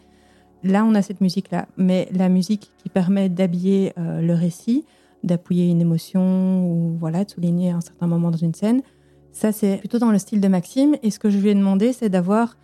Là, 0.64 0.86
on 0.86 0.94
a 0.94 1.02
cette 1.02 1.22
musique-là. 1.22 1.68
Mais 1.76 2.08
la 2.12 2.30
musique 2.30 2.72
qui 2.78 2.90
permet 2.90 3.30
d'habiller 3.30 3.94
euh, 3.98 4.22
le 4.22 4.36
récit, 4.36 4.86
d'appuyer 5.24 5.68
une 5.68 5.82
émotion 5.82 6.68
ou 6.68 6.98
voilà, 7.00 7.26
de 7.26 7.32
souligner 7.32 7.72
un 7.72 7.82
certain 7.82 8.06
moment 8.06 8.30
dans 8.30 8.38
une 8.38 8.54
scène, 8.54 8.84
ça, 9.32 9.52
c'est 9.52 9.78
plutôt 9.78 9.98
dans 9.98 10.12
le 10.12 10.20
style 10.20 10.42
de 10.42 10.48
Maxime. 10.48 10.96
Et 11.02 11.10
ce 11.10 11.18
que 11.18 11.32
je 11.32 11.40
lui 11.40 11.50
ai 11.50 11.56
demandé, 11.56 11.94
c'est 11.94 12.10
d'avoir 12.10 12.58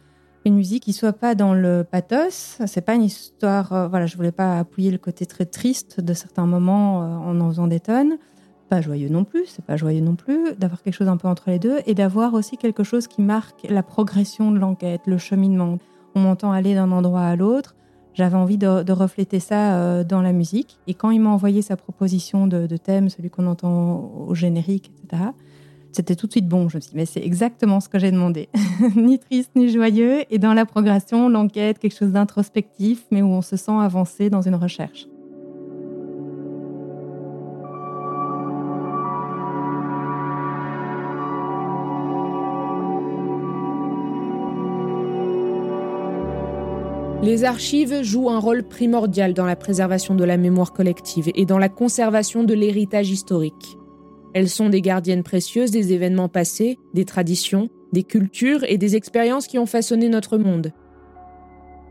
une 0.45 0.55
musique 0.55 0.83
qui 0.83 0.93
soit 0.93 1.13
pas 1.13 1.33
dans 1.33 1.55
le 1.55 1.83
pathos. 1.89 2.59
C'est 2.67 2.81
pas 2.81 2.93
une 2.93 3.03
histoire. 3.03 3.73
Euh, 3.73 3.87
voilà, 3.87 4.05
je 4.05 4.15
voulais 4.15 4.31
pas 4.31 4.59
appuyer 4.59 4.91
le 4.91 4.99
côté 4.99 5.25
très 5.25 5.45
triste 5.45 6.01
de 6.01 6.13
certains 6.13 6.45
moments 6.45 7.01
euh, 7.01 7.31
en 7.31 7.41
en 7.41 7.49
faisant 7.49 7.67
des 7.67 7.79
tonnes. 7.79 8.19
Pas 8.71 8.79
joyeux 8.79 9.09
non 9.09 9.25
plus, 9.25 9.47
c'est 9.47 9.65
pas 9.65 9.75
joyeux 9.75 9.99
non 9.99 10.15
plus. 10.15 10.55
D'avoir 10.57 10.81
quelque 10.81 10.93
chose 10.93 11.09
un 11.09 11.17
peu 11.17 11.27
entre 11.27 11.49
les 11.49 11.59
deux 11.59 11.79
et 11.87 11.93
d'avoir 11.93 12.33
aussi 12.33 12.55
quelque 12.55 12.85
chose 12.85 13.07
qui 13.07 13.21
marque 13.21 13.67
la 13.69 13.83
progression 13.83 14.49
de 14.49 14.59
l'enquête, 14.59 15.01
le 15.07 15.17
cheminement. 15.17 15.77
On 16.15 16.21
m'entend 16.21 16.53
aller 16.53 16.73
d'un 16.73 16.93
endroit 16.93 17.23
à 17.23 17.35
l'autre. 17.35 17.75
J'avais 18.13 18.37
envie 18.37 18.57
de, 18.57 18.91
refléter 18.93 19.41
ça 19.41 19.75
euh, 19.75 20.05
dans 20.05 20.21
la 20.21 20.31
musique. 20.31 20.79
Et 20.87 20.93
quand 20.93 21.09
il 21.09 21.19
m'a 21.19 21.31
envoyé 21.31 21.61
sa 21.61 21.75
proposition 21.75 22.47
de, 22.47 22.65
de 22.65 22.77
thème, 22.77 23.09
celui 23.09 23.29
qu'on 23.29 23.45
entend 23.47 24.09
au 24.29 24.33
générique, 24.35 24.89
etc., 25.03 25.21
c'était 25.91 26.15
tout 26.15 26.27
de 26.27 26.31
suite 26.31 26.47
bon. 26.47 26.69
Je 26.69 26.77
me 26.77 26.81
suis 26.81 26.91
dit, 26.91 26.95
mais 26.97 27.05
c'est 27.05 27.25
exactement 27.25 27.81
ce 27.81 27.89
que 27.89 27.99
j'ai 27.99 28.11
demandé. 28.11 28.47
ni 28.95 29.19
triste, 29.19 29.51
ni 29.53 29.67
joyeux. 29.67 30.23
Et 30.29 30.39
dans 30.39 30.53
la 30.53 30.65
progression, 30.65 31.27
l'enquête, 31.27 31.77
quelque 31.77 31.97
chose 31.97 32.13
d'introspectif, 32.13 33.03
mais 33.11 33.21
où 33.21 33.27
on 33.27 33.41
se 33.41 33.57
sent 33.57 33.73
avancer 33.73 34.29
dans 34.29 34.41
une 34.41 34.55
recherche. 34.55 35.07
Les 47.23 47.43
archives 47.43 48.01
jouent 48.01 48.31
un 48.31 48.39
rôle 48.39 48.63
primordial 48.63 49.35
dans 49.35 49.45
la 49.45 49.55
préservation 49.55 50.15
de 50.15 50.23
la 50.23 50.37
mémoire 50.37 50.73
collective 50.73 51.29
et 51.35 51.45
dans 51.45 51.59
la 51.59 51.69
conservation 51.69 52.43
de 52.43 52.55
l'héritage 52.55 53.11
historique. 53.11 53.77
Elles 54.33 54.49
sont 54.49 54.69
des 54.69 54.81
gardiennes 54.81 55.21
précieuses 55.21 55.69
des 55.69 55.93
événements 55.93 56.29
passés, 56.29 56.79
des 56.95 57.05
traditions, 57.05 57.69
des 57.93 58.01
cultures 58.01 58.63
et 58.67 58.79
des 58.79 58.95
expériences 58.95 59.45
qui 59.45 59.59
ont 59.59 59.67
façonné 59.67 60.09
notre 60.09 60.39
monde. 60.39 60.71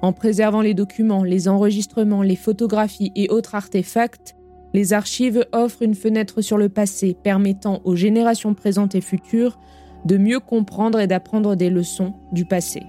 En 0.03 0.13
préservant 0.13 0.63
les 0.63 0.75
documents, 0.75 1.23
les 1.23 1.47
enregistrements, 1.47 2.23
les 2.23 2.35
photographies 2.35 3.13
et 3.15 3.29
autres 3.29 3.55
artefacts, 3.55 4.35
les 4.75 4.93
archives 4.93 5.47
offrent 5.53 5.83
une 5.83 5.95
fenêtre 5.95 6.41
sur 6.41 6.59
le 6.59 6.69
passé 6.69 7.17
permettant 7.23 7.83
aux 7.85 7.95
générations 7.95 8.55
présentes 8.55 8.97
et 8.97 9.01
futures 9.01 9.61
de 10.07 10.17
mieux 10.17 10.41
comprendre 10.41 10.99
et 10.99 11.07
d'apprendre 11.07 11.55
des 11.55 11.71
leçons 11.71 12.15
du 12.33 12.45
passé. 12.47 12.83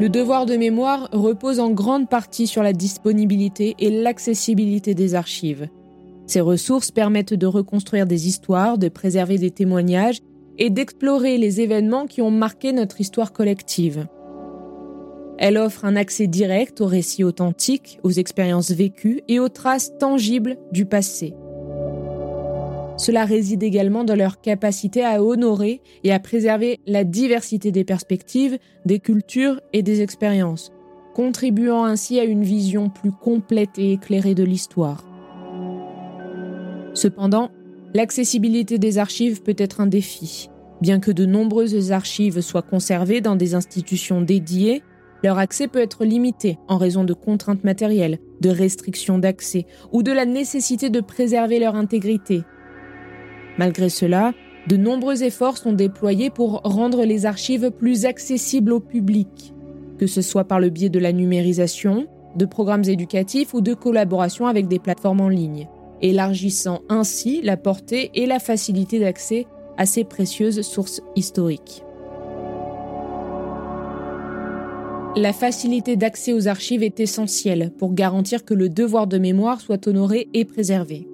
Le 0.00 0.08
devoir 0.08 0.44
de 0.44 0.56
mémoire 0.56 1.08
repose 1.12 1.60
en 1.60 1.70
grande 1.70 2.08
partie 2.08 2.48
sur 2.48 2.64
la 2.64 2.72
disponibilité 2.72 3.76
et 3.78 3.90
l'accessibilité 3.90 4.92
des 4.92 5.14
archives. 5.14 5.68
Ces 6.26 6.40
ressources 6.40 6.90
permettent 6.90 7.34
de 7.34 7.46
reconstruire 7.46 8.06
des 8.06 8.26
histoires, 8.26 8.76
de 8.76 8.88
préserver 8.88 9.38
des 9.38 9.52
témoignages 9.52 10.18
et 10.58 10.68
d'explorer 10.70 11.38
les 11.38 11.60
événements 11.60 12.06
qui 12.06 12.22
ont 12.22 12.32
marqué 12.32 12.72
notre 12.72 13.00
histoire 13.00 13.32
collective. 13.32 14.06
Elle 15.38 15.58
offre 15.58 15.84
un 15.84 15.94
accès 15.94 16.26
direct 16.26 16.80
aux 16.80 16.86
récits 16.86 17.24
authentiques, 17.24 18.00
aux 18.02 18.10
expériences 18.10 18.72
vécues 18.72 19.22
et 19.28 19.38
aux 19.38 19.48
traces 19.48 19.96
tangibles 19.98 20.56
du 20.72 20.86
passé. 20.86 21.34
Cela 22.96 23.24
réside 23.24 23.62
également 23.62 24.04
dans 24.04 24.14
leur 24.14 24.40
capacité 24.40 25.04
à 25.04 25.22
honorer 25.22 25.80
et 26.04 26.12
à 26.12 26.20
préserver 26.20 26.78
la 26.86 27.02
diversité 27.02 27.72
des 27.72 27.84
perspectives, 27.84 28.58
des 28.86 29.00
cultures 29.00 29.60
et 29.72 29.82
des 29.82 30.00
expériences, 30.00 30.72
contribuant 31.12 31.84
ainsi 31.84 32.20
à 32.20 32.24
une 32.24 32.44
vision 32.44 32.90
plus 32.90 33.10
complète 33.10 33.78
et 33.78 33.92
éclairée 33.92 34.34
de 34.34 34.44
l'histoire. 34.44 35.04
Cependant, 36.94 37.50
l'accessibilité 37.94 38.78
des 38.78 38.98
archives 38.98 39.42
peut 39.42 39.56
être 39.58 39.80
un 39.80 39.86
défi. 39.86 40.48
Bien 40.80 41.00
que 41.00 41.10
de 41.10 41.26
nombreuses 41.26 41.90
archives 41.90 42.40
soient 42.40 42.62
conservées 42.62 43.20
dans 43.20 43.36
des 43.36 43.56
institutions 43.56 44.20
dédiées, 44.20 44.82
leur 45.24 45.38
accès 45.38 45.66
peut 45.66 45.80
être 45.80 46.04
limité 46.04 46.58
en 46.68 46.76
raison 46.76 47.02
de 47.02 47.14
contraintes 47.14 47.64
matérielles, 47.64 48.18
de 48.40 48.50
restrictions 48.50 49.18
d'accès 49.18 49.66
ou 49.90 50.02
de 50.02 50.12
la 50.12 50.26
nécessité 50.26 50.90
de 50.90 51.00
préserver 51.00 51.58
leur 51.58 51.74
intégrité. 51.76 52.42
Malgré 53.58 53.88
cela, 53.88 54.32
de 54.66 54.76
nombreux 54.76 55.22
efforts 55.22 55.58
sont 55.58 55.72
déployés 55.72 56.30
pour 56.30 56.62
rendre 56.64 57.04
les 57.04 57.26
archives 57.26 57.70
plus 57.70 58.06
accessibles 58.06 58.72
au 58.72 58.80
public, 58.80 59.54
que 59.98 60.06
ce 60.06 60.22
soit 60.22 60.44
par 60.44 60.60
le 60.60 60.70
biais 60.70 60.88
de 60.88 60.98
la 60.98 61.12
numérisation, 61.12 62.06
de 62.36 62.46
programmes 62.46 62.84
éducatifs 62.84 63.54
ou 63.54 63.60
de 63.60 63.74
collaboration 63.74 64.46
avec 64.46 64.66
des 64.66 64.78
plateformes 64.78 65.20
en 65.20 65.28
ligne, 65.28 65.68
élargissant 66.02 66.80
ainsi 66.88 67.42
la 67.42 67.56
portée 67.56 68.10
et 68.14 68.26
la 68.26 68.38
facilité 68.38 68.98
d'accès 68.98 69.46
à 69.76 69.86
ces 69.86 70.04
précieuses 70.04 70.62
sources 70.62 71.00
historiques. 71.14 71.84
La 75.16 75.32
facilité 75.32 75.94
d'accès 75.94 76.32
aux 76.32 76.48
archives 76.48 76.82
est 76.82 76.98
essentielle 76.98 77.70
pour 77.78 77.94
garantir 77.94 78.44
que 78.44 78.54
le 78.54 78.68
devoir 78.68 79.06
de 79.06 79.18
mémoire 79.18 79.60
soit 79.60 79.86
honoré 79.86 80.28
et 80.34 80.44
préservé. 80.44 81.06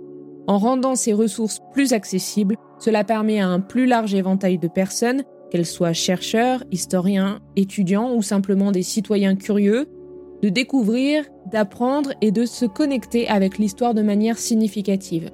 En 0.51 0.59
rendant 0.59 0.97
ces 0.97 1.13
ressources 1.13 1.61
plus 1.73 1.93
accessibles, 1.93 2.57
cela 2.81 3.05
permet 3.05 3.39
à 3.39 3.47
un 3.47 3.61
plus 3.61 3.87
large 3.87 4.17
éventail 4.17 4.59
de 4.59 4.67
personnes, 4.67 5.23
qu'elles 5.49 5.65
soient 5.65 5.93
chercheurs, 5.93 6.65
historiens, 6.73 7.39
étudiants 7.55 8.13
ou 8.17 8.21
simplement 8.21 8.73
des 8.73 8.83
citoyens 8.83 9.37
curieux, 9.37 9.87
de 10.43 10.49
découvrir, 10.49 11.25
d'apprendre 11.47 12.15
et 12.21 12.33
de 12.33 12.47
se 12.47 12.67
connecter 12.67 13.29
avec 13.29 13.59
l'histoire 13.59 13.95
de 13.95 14.03
manière 14.03 14.39
significative. 14.39 15.31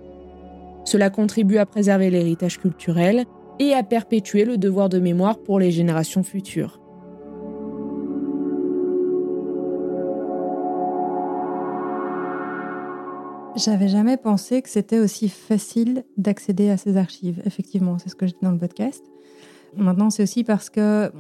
Cela 0.85 1.09
contribue 1.09 1.57
à 1.57 1.65
préserver 1.65 2.11
l'héritage 2.11 2.59
culturel 2.59 3.25
et 3.59 3.73
à 3.73 3.83
perpétuer 3.83 4.45
le 4.45 4.59
devoir 4.59 4.91
de 4.91 4.99
mémoire 4.99 5.39
pour 5.39 5.59
les 5.59 5.71
générations 5.71 6.25
futures. 6.25 6.79
J'avais 13.57 13.89
jamais 13.89 14.19
pensé 14.19 14.61
que 14.61 14.69
c'était 14.69 14.99
aussi 14.99 15.31
facile 15.31 16.05
d'accéder 16.19 16.69
à 16.69 16.77
ces 16.77 16.99
archives. 16.99 17.41
Effectivement, 17.47 17.99
c'est 17.99 18.11
ce 18.11 18.15
que 18.15 18.27
je 18.27 18.33
dis 18.33 18.39
dans 18.43 18.51
le 18.51 18.59
podcast. 18.59 19.03
Maintenant, 19.79 20.11
c'est 20.11 20.23
aussi 20.23 20.45
parce 20.45 20.69
que 20.69 21.11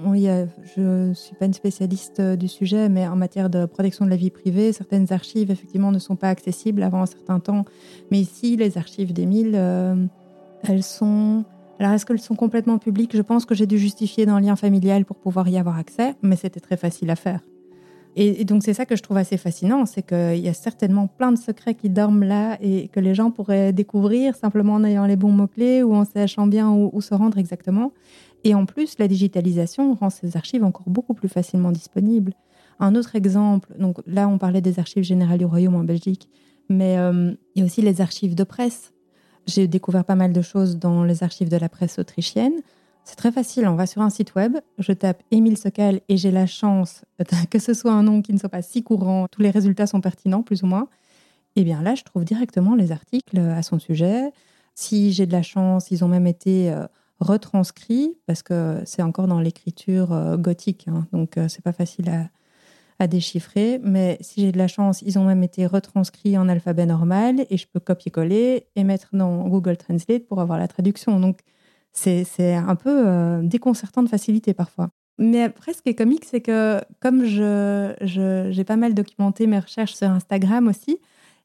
je 0.77 0.81
ne 0.81 1.14
suis 1.14 1.35
pas 1.35 1.46
une 1.46 1.55
spécialiste 1.55 2.20
euh, 2.20 2.37
du 2.37 2.49
sujet, 2.49 2.88
mais 2.88 3.07
en 3.07 3.16
matière 3.16 3.51
de 3.51 3.64
protection 3.64 4.05
de 4.05 4.11
la 4.11 4.16
vie 4.16 4.31
privée, 4.31 4.72
certaines 4.72 5.12
archives, 5.12 5.51
effectivement, 5.51 5.90
ne 5.92 5.99
sont 5.99 6.16
pas 6.16 6.29
accessibles 6.29 6.83
avant 6.83 7.03
un 7.03 7.07
certain 7.07 7.40
temps. 7.40 7.64
Mais 8.11 8.18
ici, 8.18 8.57
les 8.57 8.77
archives 8.79 9.12
d'Émile, 9.12 9.53
euh, 9.55 9.94
elles 10.62 10.83
sont... 10.83 11.44
Alors, 11.79 11.92
est-ce 11.92 12.07
qu'elles 12.07 12.20
sont 12.20 12.37
complètement 12.37 12.79
publiques? 12.79 13.14
Je 13.16 13.22
pense 13.22 13.44
que 13.44 13.55
j'ai 13.55 13.66
dû 13.66 13.79
justifier 13.79 14.25
d'un 14.25 14.40
lien 14.40 14.57
familial 14.57 15.05
pour 15.05 15.16
pouvoir 15.16 15.49
y 15.49 15.59
avoir 15.59 15.79
accès, 15.79 16.14
mais 16.22 16.37
c'était 16.37 16.61
très 16.61 16.77
facile 16.77 17.11
à 17.11 17.16
faire. 17.16 17.40
Et, 18.19 18.47
donc 18.47 18.63
c'est 18.63 18.73
ça 18.73 18.87
que 18.87 18.97
je 18.97 19.03
trouve 19.03 19.19
assez 19.19 19.37
fascinant, 19.37 19.85
c'est 19.85 20.03
qu'il 20.03 20.39
y 20.39 20.49
a 20.49 20.55
certainement 20.55 21.07
plein 21.07 21.33
de 21.33 21.39
secrets 21.39 21.75
qui 21.75 21.91
dorment 21.91 22.25
là 22.25 22.57
et 22.63 22.89
que 22.89 22.99
les 22.99 23.15
gens 23.15 23.31
pourraient 23.31 23.75
découvrir 23.75 24.35
simplement 24.35 24.75
en 24.75 24.85
ayant 24.85 25.05
les 25.05 25.17
bons 25.17 25.33
mots-clés 25.33 25.83
ou 25.83 25.95
en 25.95 26.07
sachant 26.07 26.47
bien 26.47 26.71
où, 26.73 26.99
se 27.03 27.15
rendre 27.15 27.37
exactement. 27.37 27.93
Et 28.43 28.55
en 28.55 28.65
plus, 28.65 28.99
la 28.99 29.07
digitalisation 29.07 29.93
rend 29.93 30.09
ces 30.09 30.35
archives 30.35 30.65
encore 30.65 30.89
beaucoup 30.89 31.13
plus 31.13 31.29
facilement 31.29 31.73
disponibles. 31.73 32.33
Un 32.81 32.95
autre 32.95 33.17
exemple, 33.17 33.75
donc 33.79 33.99
là 34.07 34.29
on 34.29 34.39
parlait 34.39 34.63
des 34.63 34.79
archives 34.79 35.05
générales 35.05 35.39
du 35.39 35.45
Royaume 35.45 35.75
en 35.75 35.85
Belgique, 35.85 36.31
mais 36.71 36.97
euh, 36.99 37.33
il 37.55 37.61
y 37.61 37.63
a 37.63 37.67
aussi 37.67 37.83
les 37.83 38.01
archives 38.01 38.35
de 38.35 38.45
presse. 38.45 38.95
J'ai 39.47 39.69
découvert 39.69 40.05
pas 40.05 40.15
mal 40.15 40.33
de 40.33 40.43
choses 40.43 40.79
dans 40.79 41.05
les 41.05 41.23
archives 41.23 41.51
de 41.51 41.57
la 41.59 41.69
presse 41.69 41.99
autrichienne. 41.99 42.55
C'est 43.07 43.14
très 43.14 43.31
facile, 43.31 43.69
on 43.69 43.77
va 43.77 43.87
sur 43.87 44.03
un 44.03 44.11
site 44.11 44.35
web, 44.35 44.57
je 44.79 44.90
tape 44.90 45.23
Émile 45.31 45.57
Sokal 45.57 46.01
et 46.09 46.16
j'ai 46.16 46.33
la 46.33 46.47
chance 46.47 47.05
que 47.51 47.61
ce 47.61 47.73
soit 47.73 47.92
un 47.92 48.03
nom 48.03 48.21
qui 48.21 48.33
ne 48.33 48.38
soit 48.38 48.49
pas 48.49 48.62
si 48.62 48.83
courant, 48.83 49.29
tous 49.31 49.42
les 49.42 49.51
résultats 49.51 49.87
sont 49.87 50.01
pertinents 50.01 50.42
plus 50.42 50.64
ou 50.64 50.66
moins. 50.66 50.88
Et 51.55 51.61
eh 51.61 51.64
bien 51.64 51.83
là, 51.83 51.95
je 51.95 52.03
trouve 52.03 52.25
directement 52.25 52.75
les 52.75 52.90
articles 52.90 53.38
à 53.38 53.62
son 53.62 53.79
sujet. 53.79 54.33
Si 54.75 55.12
j'ai 55.12 55.25
de 55.25 55.31
la 55.31 55.42
chance, 55.42 55.92
ils 55.92 56.05
ont 56.05 56.09
même 56.09 56.27
été 56.27 56.73
euh, 56.73 56.85
retranscrits 57.21 58.16
parce 58.27 58.42
que 58.42 58.83
c'est 58.85 59.03
encore 59.03 59.29
dans 59.29 59.38
l'écriture 59.38 60.12
euh, 60.12 60.37
gothique, 60.37 60.87
hein, 60.88 61.07
donc 61.12 61.38
euh, 61.38 61.47
c'est 61.47 61.62
pas 61.62 61.73
facile 61.73 62.11
à, 62.11 62.29
à 62.99 63.07
déchiffrer. 63.07 63.81
Mais 63.85 64.19
si 64.21 64.40
j'ai 64.40 64.51
de 64.51 64.59
la 64.59 64.66
chance, 64.66 65.01
ils 65.03 65.16
ont 65.16 65.25
même 65.25 65.45
été 65.45 65.64
retranscrits 65.66 66.37
en 66.37 66.49
alphabet 66.49 66.87
normal 66.87 67.47
et 67.51 67.57
je 67.57 67.69
peux 67.73 67.79
copier-coller 67.79 68.66
et 68.75 68.83
mettre 68.83 69.11
dans 69.12 69.47
Google 69.47 69.77
Translate 69.77 70.27
pour 70.27 70.40
avoir 70.40 70.59
la 70.59 70.66
traduction. 70.66 71.21
Donc 71.21 71.38
c'est 71.97 72.55
un 72.55 72.77
peu 72.77 73.07
euh, 73.07 73.43
déconcertant 73.43 74.03
de 74.03 74.09
facilité 74.09 74.55
parfois. 74.55 74.91
Mais 75.19 75.43
après, 75.43 75.73
ce 75.73 75.81
qui 75.81 75.89
est 75.89 75.95
comique, 75.95 76.27
c'est 76.27 76.43
que 76.43 76.81
comme 77.01 77.25
j'ai 77.25 77.95
je, 78.03 78.63
pas 78.63 78.77
mal 78.77 78.95
documenté 78.95 79.47
mes 79.47 79.59
recherches 79.59 79.95
sur 79.95 80.09
Instagram 80.09 80.69
aussi, 80.69 80.99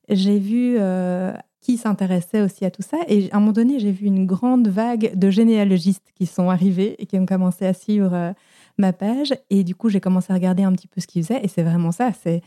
j'ai 0.09 0.39
vu 0.39 0.75
euh, 0.77 1.31
qui 1.61 1.77
s'intéressait 1.77 2.41
aussi 2.41 2.65
à 2.65 2.71
tout 2.71 2.81
ça. 2.81 2.97
Et 3.07 3.31
à 3.31 3.37
un 3.37 3.39
moment 3.39 3.53
donné, 3.53 3.79
j'ai 3.79 3.91
vu 3.91 4.07
une 4.07 4.25
grande 4.25 4.67
vague 4.67 5.17
de 5.17 5.29
généalogistes 5.29 6.11
qui 6.15 6.25
sont 6.25 6.49
arrivés 6.49 7.01
et 7.01 7.05
qui 7.05 7.17
ont 7.17 7.25
commencé 7.25 7.65
à 7.65 7.73
suivre 7.73 8.13
euh, 8.13 8.33
ma 8.77 8.91
page. 8.91 9.33
Et 9.49 9.63
du 9.63 9.73
coup, 9.73 9.87
j'ai 9.87 10.01
commencé 10.01 10.33
à 10.33 10.35
regarder 10.35 10.63
un 10.63 10.73
petit 10.73 10.87
peu 10.87 10.99
ce 10.99 11.07
qu'ils 11.07 11.23
faisaient. 11.23 11.39
Et 11.41 11.47
c'est 11.47 11.63
vraiment 11.63 11.93
ça. 11.93 12.11
C'est 12.21 12.41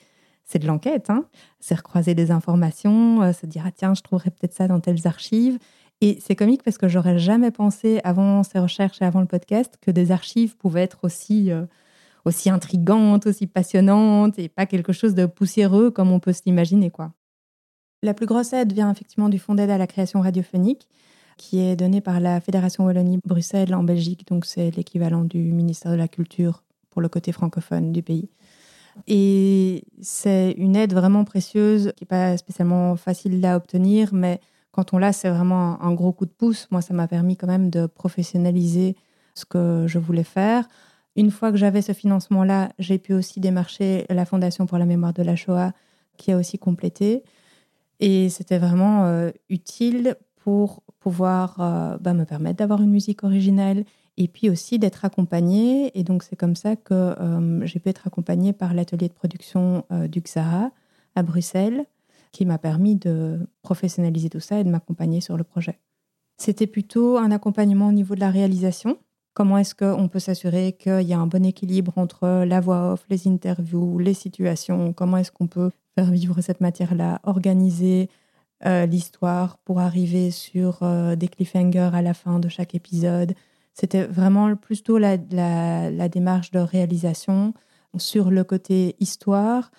c'est 0.47 0.59
de 0.59 0.67
l'enquête, 0.67 1.09
hein. 1.09 1.25
c'est 1.59 1.75
recroiser 1.75 2.14
des 2.14 2.31
informations, 2.31 3.33
se 3.33 3.47
dire 3.47 3.62
ah 3.67 3.71
tiens 3.75 3.95
je 3.95 4.03
trouverais 4.03 4.29
peut-être 4.29 4.53
ça 4.53 4.69
dans 4.69 4.79
telles 4.79 5.07
archives, 5.07 5.59
et 6.05 6.19
c'est 6.21 6.37
comique 6.37 6.62
parce 6.62 6.77
que 6.77 6.87
j'aurais 6.87 7.19
jamais 7.19 7.51
pensé 7.51 7.99
avant 8.05 8.43
ces 8.43 8.59
recherches 8.59 9.01
et 9.01 9.07
avant 9.07 9.21
le 9.21 9.27
podcast 9.27 9.79
que 9.81 9.90
des 9.90 10.12
archives 10.12 10.55
pouvaient 10.55 10.83
être 10.83 10.99
aussi, 11.03 11.51
euh, 11.51 11.64
aussi 12.27 12.51
intrigantes, 12.51 13.27
aussi 13.27 13.47
passionnantes 13.47 14.38
et 14.38 14.51
pas 14.51 14.67
quelque 14.67 14.93
chose 14.93 15.14
de 15.14 15.25
poussiéreux 15.25 15.90
comme 15.90 16.12
on 16.12 16.21
peut 16.21 16.35
s'imaginer. 16.35 16.90
quoi. 16.90 17.12
La 18.03 18.12
plus 18.12 18.27
grosse 18.27 18.53
aide 18.53 18.75
vient 18.75 18.93
effectivement 18.93 19.31
du 19.31 19.38
Fonds 19.38 19.55
d'aide 19.55 19.71
à 19.71 19.79
la 19.79 19.87
création 19.87 20.21
radiophonique 20.21 20.88
qui 21.38 21.59
est 21.59 21.75
donné 21.75 22.03
par 22.03 22.21
la 22.21 22.38
Fédération 22.43 22.85
Wallonie-Bruxelles 22.85 23.75
en 23.75 23.83
Belgique, 23.83 24.29
donc 24.29 24.45
c'est 24.45 24.77
l'équivalent 24.77 25.25
du 25.25 25.38
ministère 25.38 25.90
de 25.90 25.97
la 25.97 26.07
Culture 26.07 26.64
pour 26.90 27.01
le 27.01 27.09
côté 27.09 27.33
francophone 27.33 27.93
du 27.93 28.03
pays. 28.03 28.29
Et 29.07 29.85
c'est 30.03 30.53
une 30.59 30.77
aide 30.77 30.93
vraiment 30.93 31.25
précieuse 31.25 31.93
qui 31.97 32.05
n'est 32.05 32.09
pas 32.09 32.37
spécialement 32.37 32.95
facile 32.95 33.45
à 33.47 33.57
obtenir, 33.57 34.12
mais 34.12 34.38
quand 34.75 34.93
on 34.93 34.99
l'a, 34.99 35.13
c'est 35.13 35.31
vraiment 35.31 35.81
un, 35.81 35.93
gros 35.93 36.13
coup 36.13 36.27
de 36.27 36.33
pouce. 36.33 36.67
Moi, 36.73 36.83
ça 36.83 36.95
m'a 36.95 37.07
permis 37.07 37.37
quand 37.37 37.47
même 37.47 37.71
de 37.71 37.87
professionnaliser 37.87 38.97
ce 39.35 39.45
que 39.45 39.85
je 39.87 40.01
voulais 40.01 40.25
faire. 40.25 40.69
Une 41.15 41.31
fois 41.31 41.53
que 41.53 41.57
j'avais 41.57 41.81
ce 41.81 41.93
financement-là, 41.93 42.73
j'ai 42.81 42.99
pu 42.99 43.15
aussi 43.15 43.39
démarcher 43.39 44.05
la 44.11 44.25
Fondation 44.25 44.67
pour 44.67 44.79
la 44.79 44.85
mémoire 44.85 45.13
de 45.13 45.23
la 45.23 45.37
Shoah, 45.37 45.73
qui 46.17 46.33
a 46.33 46.37
aussi 46.37 46.59
complété. 46.59 47.23
Et 48.01 48.29
c'était 48.31 48.59
vraiment 48.59 49.05
euh, 49.05 49.31
utile 49.49 50.17
pour 50.43 50.83
pouvoir 50.99 51.61
euh, 51.61 51.97
bah, 52.01 52.13
me 52.13 52.25
permettre 52.25 52.57
d'avoir 52.57 52.83
une 52.83 52.91
musique 52.91 53.23
originelle 53.23 53.85
et 54.17 54.27
puis 54.27 54.51
aussi 54.51 54.81
d'être 54.81 55.05
accompagnée. 55.05 55.97
Et 55.97 56.03
donc, 56.03 56.25
c'est 56.25 56.35
comme 56.35 56.57
ça 56.57 56.75
que 56.75 56.95
euh, 56.95 57.65
j'ai 57.65 57.79
pu 57.79 57.91
être 57.91 58.09
accompagnée 58.09 58.53
par 58.53 58.75
l'atelier 58.75 59.07
de 59.07 59.15
production 59.15 59.85
du 60.09 60.21
XARA 60.21 60.73
à 61.15 61.23
Bruxelles, 61.23 61.85
qui 62.35 62.44
m'a 62.44 62.59
permis 62.59 62.97
de 62.97 63.38
professionnaliser 63.62 64.29
tout 64.29 64.40
ça 64.40 64.59
et 64.59 64.64
de 64.64 64.68
m'accompagner 64.68 65.20
sur 65.20 65.37
le 65.37 65.44
projet. 65.44 65.79
C'était 66.37 66.66
plutôt 66.66 67.16
un 67.16 67.31
accompagnement 67.31 67.88
au 67.88 67.92
niveau 67.92 68.16
de 68.16 68.20
la 68.20 68.31
réalisation. 68.31 68.99
Comment 69.35 69.57
est-ce 69.59 69.77
qu'on 69.77 70.09
peut 70.09 70.18
s'assurer 70.18 70.73
qu'il 70.73 71.03
y 71.03 71.14
a 71.14 71.18
un 71.18 71.29
bon 71.29 71.44
équilibre 71.44 71.92
entre 71.97 72.44
la 72.44 72.61
voix 72.61 72.92
off, 72.92 73.05
les 73.09 73.29
interviews, 73.29 74.01
les 74.01 74.14
situations? 74.14 74.92
Comment 74.92 75.18
est-ce 75.18 75.31
qu'on 75.31 75.47
peut 75.47 75.70
faire 75.94 76.11
vivre 76.11 76.40
cette 76.40 76.61
matière-là, 76.61 77.20
organiser 77.23 78.11
euh, 78.66 78.85
l'histoire 78.87 79.59
pour 79.59 79.79
arriver 79.79 80.33
sur 80.33 80.83
euh, 80.83 81.14
des 81.14 81.29
cliffhangers 81.29 81.90
à 81.92 82.03
la 82.03 82.14
fin 82.14 82.40
de 82.40 82.49
chaque 82.49 82.75
épisode? 82.75 83.35
C'était 83.75 84.07
vraiment 84.07 84.57
plutôt 84.57 84.99
la, 84.99 85.16
la 85.31 86.09
démarche 86.09 86.51
de 86.51 86.59
réalisation 86.59 87.55
sur 87.97 88.31
le 88.31 88.42
côté 88.42 88.97
histoire, 88.99 89.70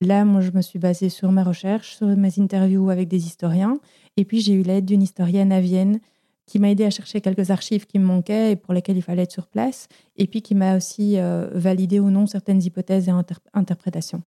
Là, 0.00 0.24
moi, 0.24 0.40
je 0.40 0.50
me 0.50 0.60
suis 0.60 0.78
basée 0.78 1.08
sur 1.08 1.32
mes 1.32 1.42
recherches, 1.42 1.96
sur 1.96 2.06
mes 2.06 2.38
interviews 2.38 2.90
avec 2.90 3.08
des 3.08 3.26
historiens. 3.26 3.78
Et 4.16 4.24
puis, 4.24 4.40
j'ai 4.40 4.52
eu 4.52 4.62
l'aide 4.62 4.84
d'une 4.84 5.02
historienne 5.02 5.52
à 5.52 5.60
Vienne 5.60 6.00
qui 6.46 6.58
m'a 6.58 6.70
aidé 6.70 6.84
à 6.84 6.90
chercher 6.90 7.20
quelques 7.20 7.50
archives 7.50 7.86
qui 7.86 7.98
me 7.98 8.04
manquaient 8.04 8.52
et 8.52 8.56
pour 8.56 8.74
lesquelles 8.74 8.96
il 8.96 9.02
fallait 9.02 9.22
être 9.22 9.32
sur 9.32 9.46
place. 9.46 9.88
Et 10.16 10.26
puis, 10.26 10.42
qui 10.42 10.54
m'a 10.54 10.76
aussi 10.76 11.18
euh, 11.18 11.48
validé 11.52 12.00
ou 12.00 12.10
non 12.10 12.26
certaines 12.26 12.62
hypothèses 12.62 13.08
et 13.08 13.12
interprétations. 13.54 14.22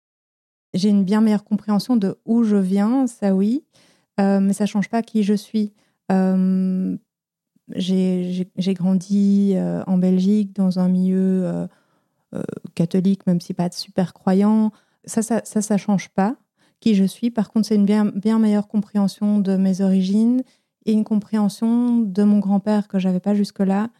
J'ai 0.72 0.88
une 0.88 1.04
bien 1.04 1.20
meilleure 1.20 1.44
compréhension 1.44 1.96
de 1.96 2.16
où 2.24 2.42
je 2.42 2.56
viens, 2.56 3.06
ça 3.06 3.34
oui, 3.34 3.64
euh, 4.20 4.40
mais 4.40 4.52
ça 4.52 4.64
ne 4.64 4.68
change 4.68 4.88
pas 4.88 5.02
qui 5.02 5.22
je 5.22 5.34
suis. 5.34 5.72
Euh, 6.10 6.96
j'ai 7.74 8.74
grandi 8.74 9.54
en 9.58 9.98
Belgique 9.98 10.54
dans 10.54 10.78
un 10.78 10.88
milieu 10.88 11.66
catholique, 12.76 13.26
même 13.26 13.40
si 13.40 13.54
pas 13.54 13.70
super 13.72 14.14
croyant 14.14 14.70
ça, 15.06 15.22
ça, 15.22 15.42
ça, 15.44 15.76
change 15.76 16.08
pas 16.10 16.36
qui 16.80 16.94
je 16.94 17.04
suis. 17.04 17.30
Par 17.30 17.50
contre, 17.50 17.68
c'est 17.68 17.74
une 17.74 17.86
bien, 17.86 18.06
bien 18.06 18.38
meilleure 18.38 18.68
compréhension 18.68 19.38
de 19.38 19.56
mes 19.56 19.80
origines 19.80 20.42
et 20.84 20.92
une 20.92 21.04
compréhension 21.04 22.00
de 22.00 22.22
mon 22.22 22.38
grand-père 22.38 22.88
que 22.88 22.98
j'avais 22.98 23.20
pas 23.20 23.34
jusque-là, 23.34 23.90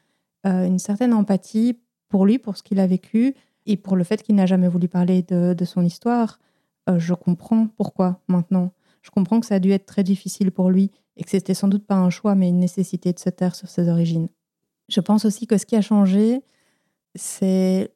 euh, 0.47 0.67
une 0.67 0.79
certaine 0.79 1.13
empathie 1.13 1.79
pour 2.09 2.27
lui, 2.27 2.39
pour 2.39 2.57
ce 2.57 2.63
qu'il 2.63 2.81
a 2.81 2.87
vécu 2.87 3.35
et 3.67 3.77
pour 3.77 3.97
le 3.97 4.05
fait 4.05 4.23
qu'il 4.23 4.37
n'a 4.37 4.47
jamais 4.47 4.69
voulu 4.69 4.89
parler 4.89 5.23
de, 5.23 5.65
son 5.65 5.85
histoire. 5.85 6.39
Euh, 6.89 6.99
je 6.99 7.15
comprends 7.15 7.67
pourquoi 7.67 8.21
maintenant. 8.29 8.73
Je 9.03 9.11
comprends 9.11 9.41
que 9.41 9.47
ça 9.47 9.57
a 9.57 9.59
dû 9.59 9.73
être 9.73 9.87
très 9.87 10.05
difficile 10.05 10.53
pour 10.53 10.71
lui 10.71 10.91
et 11.17 11.25
que 11.25 11.31
c'était 11.31 11.55
sans 11.55 11.69
doute 11.69 11.87
pas 11.87 11.97
un 11.97 12.11
choix, 12.11 12.35
mais 12.35 12.49
une 12.49 12.61
nécessité 12.61 13.13
de 13.13 13.19
se 13.19 13.31
taire 13.31 13.55
sur 13.55 13.69
ses 13.69 13.89
origines. 13.89 14.29
Je 14.89 15.01
pense 15.01 15.25
aussi 15.25 15.47
que 15.47 15.59
ce 15.59 15.67
qui 15.67 15.75
a 15.75 15.81
changé, 15.81 16.43
c'est 17.17 17.91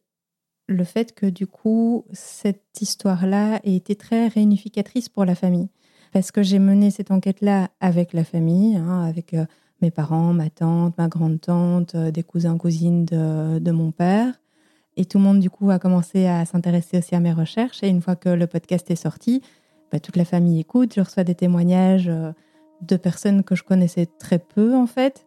le 0.73 0.85
fait 0.85 1.15
que 1.15 1.27
du 1.27 1.47
coup, 1.47 2.05
cette 2.13 2.81
histoire-là 2.81 3.61
ait 3.65 3.75
été 3.75 3.95
très 3.97 4.29
réunificatrice 4.29 5.09
pour 5.09 5.25
la 5.25 5.35
famille. 5.35 5.69
Parce 6.13 6.33
que 6.33 6.43
j'ai 6.43 6.59
mené 6.59 6.91
cette 6.91 7.11
enquête-là 7.11 7.71
avec 7.81 8.13
la 8.13 8.25
famille, 8.25 8.77
hein, 8.77 9.05
avec 9.05 9.35
euh, 9.35 9.45
mes 9.81 9.91
parents, 9.91 10.33
ma 10.33 10.51
tante, 10.51 10.97
ma 10.99 11.09
grande-tante, 11.09 11.95
euh, 11.95 12.11
des 12.11 12.23
cousins, 12.23 12.57
cousines 12.57 13.05
de, 13.05 13.71
mon 13.71 13.93
père. 13.93 14.35
Et 14.97 15.05
tout 15.05 15.19
le 15.19 15.25
monde, 15.25 15.41
du 15.41 15.51
coup, 15.51 15.71
a 15.71 15.79
commencé 15.79 16.27
à 16.27 16.45
s'intéresser 16.45 16.99
aussi 16.99 17.15
à 17.15 17.21
mes 17.21 17.33
recherches. 17.33 17.83
Et 17.83 17.89
une 17.89 18.03
fois 18.03 18.17
que 18.17 18.29
le 18.29 18.47
podcast 18.47 18.91
est 18.91 18.97
sorti, 18.97 19.41
bah, 19.93 20.01
toute 20.01 20.17
la 20.17 20.25
famille 20.25 20.61
écoute. 20.61 20.95
Je 20.95 21.01
reçois 21.01 21.25
des 21.25 21.37
témoignages 21.37 22.09
euh, 22.09 22.33
de 22.83 22.97
personnes 22.97 23.45
que 23.45 23.55
je 23.55 23.63
connaissais 23.63 24.07
très 24.07 24.41
peu, 24.41 24.75
en 24.75 24.87
fait. 24.87 25.27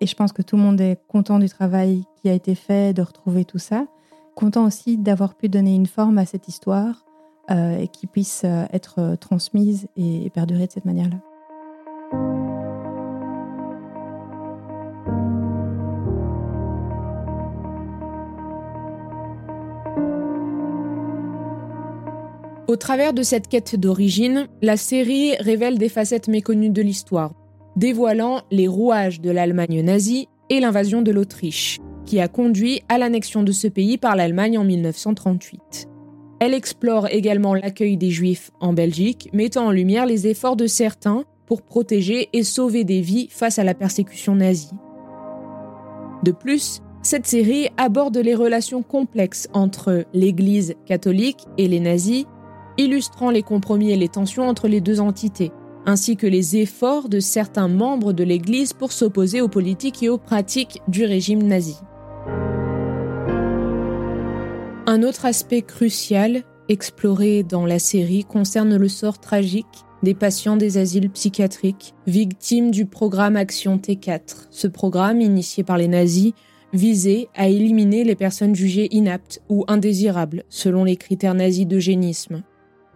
Et 0.00 0.06
je 0.06 0.14
pense 0.14 0.32
que 0.32 0.42
tout 0.42 0.56
le 0.56 0.62
monde 0.62 0.80
est 0.80 0.98
content 1.08 1.38
du 1.38 1.48
travail 1.48 2.04
qui 2.22 2.28
a 2.28 2.32
été 2.32 2.54
fait, 2.54 2.94
de 2.94 3.02
retrouver 3.02 3.44
tout 3.44 3.58
ça. 3.58 3.86
Content 4.34 4.64
aussi 4.66 4.96
d'avoir 4.96 5.34
pu 5.34 5.48
donner 5.48 5.74
une 5.74 5.86
forme 5.86 6.18
à 6.18 6.24
cette 6.24 6.48
histoire 6.48 7.04
euh, 7.50 7.78
et 7.78 7.88
qui 7.88 8.06
puisse 8.06 8.42
euh, 8.44 8.64
être 8.72 9.00
euh, 9.00 9.16
transmise 9.16 9.88
et 9.96 10.30
perdurer 10.30 10.66
de 10.66 10.72
cette 10.72 10.84
manière-là. 10.84 11.16
Au 22.68 22.76
travers 22.76 23.12
de 23.12 23.24
cette 23.24 23.48
quête 23.48 23.74
d'origine, 23.74 24.46
la 24.62 24.76
série 24.76 25.34
révèle 25.40 25.76
des 25.76 25.88
facettes 25.88 26.28
méconnues 26.28 26.70
de 26.70 26.82
l'histoire, 26.82 27.32
dévoilant 27.74 28.42
les 28.52 28.68
rouages 28.68 29.20
de 29.20 29.32
l'Allemagne 29.32 29.82
nazie 29.82 30.28
et 30.50 30.60
l'invasion 30.60 31.02
de 31.02 31.10
l'Autriche, 31.10 31.80
qui 32.10 32.18
a 32.18 32.26
conduit 32.26 32.82
à 32.88 32.98
l'annexion 32.98 33.44
de 33.44 33.52
ce 33.52 33.68
pays 33.68 33.96
par 33.96 34.16
l'Allemagne 34.16 34.58
en 34.58 34.64
1938. 34.64 35.88
Elle 36.40 36.54
explore 36.54 37.06
également 37.06 37.54
l'accueil 37.54 37.96
des 37.96 38.10
Juifs 38.10 38.50
en 38.58 38.72
Belgique, 38.72 39.30
mettant 39.32 39.66
en 39.66 39.70
lumière 39.70 40.06
les 40.06 40.26
efforts 40.26 40.56
de 40.56 40.66
certains 40.66 41.22
pour 41.46 41.62
protéger 41.62 42.28
et 42.32 42.42
sauver 42.42 42.82
des 42.82 43.00
vies 43.00 43.28
face 43.30 43.60
à 43.60 43.64
la 43.64 43.74
persécution 43.74 44.34
nazie. 44.34 44.72
De 46.24 46.32
plus, 46.32 46.82
cette 47.00 47.28
série 47.28 47.68
aborde 47.76 48.16
les 48.16 48.34
relations 48.34 48.82
complexes 48.82 49.46
entre 49.52 50.04
l'Église 50.12 50.74
catholique 50.86 51.44
et 51.58 51.68
les 51.68 51.78
nazis, 51.78 52.24
illustrant 52.76 53.30
les 53.30 53.44
compromis 53.44 53.92
et 53.92 53.96
les 53.96 54.08
tensions 54.08 54.48
entre 54.48 54.66
les 54.66 54.80
deux 54.80 54.98
entités, 54.98 55.52
ainsi 55.86 56.16
que 56.16 56.26
les 56.26 56.56
efforts 56.56 57.08
de 57.08 57.20
certains 57.20 57.68
membres 57.68 58.12
de 58.12 58.24
l'Église 58.24 58.72
pour 58.72 58.90
s'opposer 58.90 59.40
aux 59.40 59.48
politiques 59.48 60.02
et 60.02 60.08
aux 60.08 60.18
pratiques 60.18 60.82
du 60.88 61.04
régime 61.04 61.44
nazi. 61.44 61.76
Un 64.90 65.04
autre 65.04 65.24
aspect 65.24 65.62
crucial 65.62 66.42
exploré 66.68 67.44
dans 67.44 67.64
la 67.64 67.78
série 67.78 68.24
concerne 68.24 68.74
le 68.74 68.88
sort 68.88 69.20
tragique 69.20 69.84
des 70.02 70.14
patients 70.14 70.56
des 70.56 70.78
asiles 70.78 71.10
psychiatriques, 71.10 71.94
victimes 72.08 72.72
du 72.72 72.86
programme 72.86 73.36
Action 73.36 73.76
T4. 73.76 74.48
Ce 74.50 74.66
programme, 74.66 75.20
initié 75.20 75.62
par 75.62 75.78
les 75.78 75.86
nazis, 75.86 76.32
visait 76.72 77.28
à 77.36 77.46
éliminer 77.46 78.02
les 78.02 78.16
personnes 78.16 78.56
jugées 78.56 78.88
inaptes 78.90 79.40
ou 79.48 79.64
indésirables 79.68 80.42
selon 80.48 80.82
les 80.82 80.96
critères 80.96 81.34
nazis 81.34 81.68
d'eugénisme. 81.68 82.42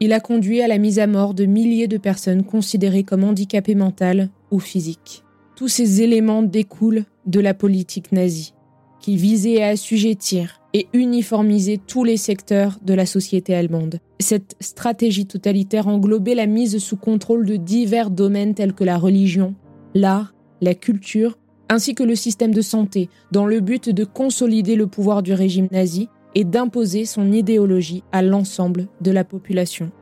Il 0.01 0.13
a 0.15 0.19
conduit 0.19 0.63
à 0.63 0.67
la 0.67 0.79
mise 0.79 0.99
à 0.99 1.07
mort 1.07 1.33
de 1.33 1.45
milliers 1.45 1.87
de 1.87 1.99
personnes 1.99 2.43
considérées 2.43 3.05
comme 3.05 3.23
handicapées 3.23 3.77
mentales 3.77 4.31
ou 4.51 4.59
physiques. 4.59 5.23
Tous 5.55 5.69
ces 5.69 6.03
éléments 6.03 6.43
découlent 6.43 7.05
de 7.27 7.39
la 7.39 7.55
politique 7.55 8.11
nazie, 8.11 8.53
qui 9.01 9.17
visait 9.17 9.63
à 9.63 9.69
assujettir 9.69 10.61
et 10.75 10.89
uniformiser 10.93 11.79
tous 11.79 12.03
les 12.05 12.17
secteurs 12.17 12.79
de 12.83 12.93
la 12.93 13.07
société 13.07 13.55
allemande. 13.55 14.01
Cette 14.19 14.57
stratégie 14.61 15.27
totalitaire 15.27 15.87
englobait 15.87 16.35
la 16.35 16.47
mise 16.47 16.79
sous 16.79 16.97
contrôle 16.97 17.47
de 17.47 17.57
divers 17.57 18.11
domaines 18.11 18.55
tels 18.55 18.75
que 18.75 18.85
la 18.85 18.99
religion, 18.99 19.55
l'art, 19.95 20.35
la 20.61 20.75
culture, 20.75 21.39
ainsi 21.69 21.95
que 21.95 22.03
le 22.03 22.17
système 22.17 22.53
de 22.53 22.61
santé, 22.61 23.09
dans 23.31 23.47
le 23.47 23.61
but 23.61 23.89
de 23.89 24.05
consolider 24.05 24.75
le 24.75 24.89
pouvoir 24.89 25.23
du 25.23 25.33
régime 25.33 25.69
nazi 25.71 26.09
et 26.35 26.45
d'imposer 26.45 27.05
son 27.05 27.33
idéologie 27.33 28.03
à 28.11 28.21
l'ensemble 28.21 28.89
de 29.01 29.13
la 29.13 29.25
population. 29.25 29.93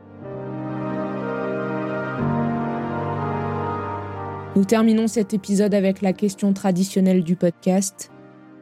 Nous 4.55 4.65
terminons 4.65 5.07
cet 5.07 5.33
épisode 5.33 5.73
avec 5.73 6.01
la 6.01 6.13
question 6.13 6.53
traditionnelle 6.53 7.23
du 7.23 7.35
podcast. 7.35 8.11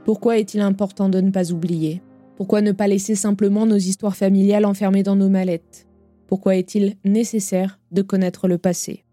Pourquoi 0.03 0.39
est-il 0.39 0.61
important 0.61 1.09
de 1.09 1.21
ne 1.21 1.29
pas 1.29 1.51
oublier? 1.51 2.01
Pourquoi 2.35 2.61
ne 2.61 2.71
pas 2.71 2.87
laisser 2.87 3.13
simplement 3.13 3.67
nos 3.67 3.77
histoires 3.77 4.15
familiales 4.15 4.65
enfermées 4.65 5.03
dans 5.03 5.15
nos 5.15 5.29
mallettes? 5.29 5.87
Pourquoi 6.25 6.55
est-il 6.55 6.95
nécessaire 7.05 7.79
de 7.91 8.01
connaître 8.01 8.47
le 8.47 8.57
passé? 8.57 9.03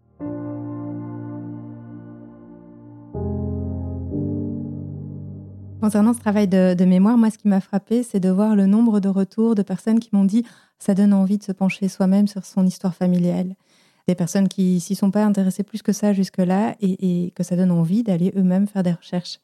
Concernant 5.79 6.13
ce 6.13 6.19
travail 6.19 6.47
de, 6.47 6.85
mémoire, 6.85 7.19
moi, 7.19 7.29
ce 7.29 7.37
qui 7.37 7.47
m'a 7.47 7.61
frappé, 7.61 8.01
c'est 8.01 8.19
de 8.19 8.29
voir 8.29 8.55
le 8.55 8.65
nombre 8.65 8.99
de 8.99 9.09
retours 9.09 9.53
de 9.53 9.61
personnes 9.61 9.99
qui 9.99 10.09
m'ont 10.11 10.25
dit 10.25 10.43
ça 10.79 10.95
donne 10.95 11.13
envie 11.13 11.37
de 11.37 11.43
se 11.43 11.51
pencher 11.51 11.87
soi-même 11.87 12.27
sur 12.27 12.45
son 12.45 12.65
histoire 12.65 12.95
familiale. 12.95 13.55
Des 14.07 14.15
personnes 14.15 14.47
qui 14.47 14.79
s'y 14.79 14.95
sont 14.95 15.11
pas 15.11 15.23
intéressées 15.23 15.63
plus 15.63 15.83
que 15.83 15.93
ça 15.93 16.13
jusque-là 16.13 16.75
et, 16.81 17.25
et 17.25 17.31
que 17.31 17.43
ça 17.43 17.55
donne 17.55 17.69
envie 17.69 18.01
d'aller 18.01 18.33
eux-mêmes 18.35 18.65
faire 18.65 18.81
des 18.81 18.93
recherches. 18.93 19.39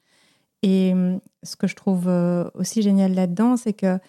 Et 0.66 0.94
hum, 0.94 1.20
ce 1.44 1.56
que 1.56 1.68
je 1.68 1.76
trouve 1.76 2.08
euh, 2.08 2.50
aussi 2.56 2.82
génial 2.82 3.14
là-dedans, 3.14 3.56
c'est 3.56 3.74
que 3.74 4.00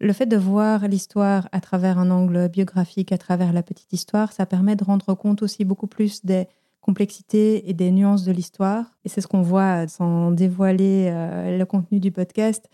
le 0.00 0.12
fait 0.12 0.26
de 0.26 0.36
voir 0.36 0.88
l'histoire 0.88 1.48
à 1.52 1.60
travers 1.60 1.98
un 1.98 2.10
angle 2.10 2.48
biographique, 2.48 3.12
à 3.12 3.18
travers 3.18 3.52
la 3.52 3.62
petite 3.62 3.92
histoire, 3.92 4.32
ça 4.32 4.44
permet 4.44 4.74
de 4.74 4.82
rendre 4.82 5.14
compte 5.14 5.42
aussi 5.42 5.64
beaucoup 5.64 5.86
plus 5.86 6.24
des 6.24 6.48
complexités 6.80 7.70
et 7.70 7.74
des 7.74 7.92
nuances 7.92 8.24
de 8.24 8.32
l'histoire. 8.32 8.86
Et 9.04 9.08
c'est 9.08 9.20
ce 9.20 9.28
qu'on 9.28 9.42
voit 9.42 9.86
sans 9.86 10.32
dévoiler 10.32 11.10
euh, 11.12 11.56
le 11.56 11.64
contenu 11.64 12.00
du 12.00 12.10
podcast. 12.10 12.68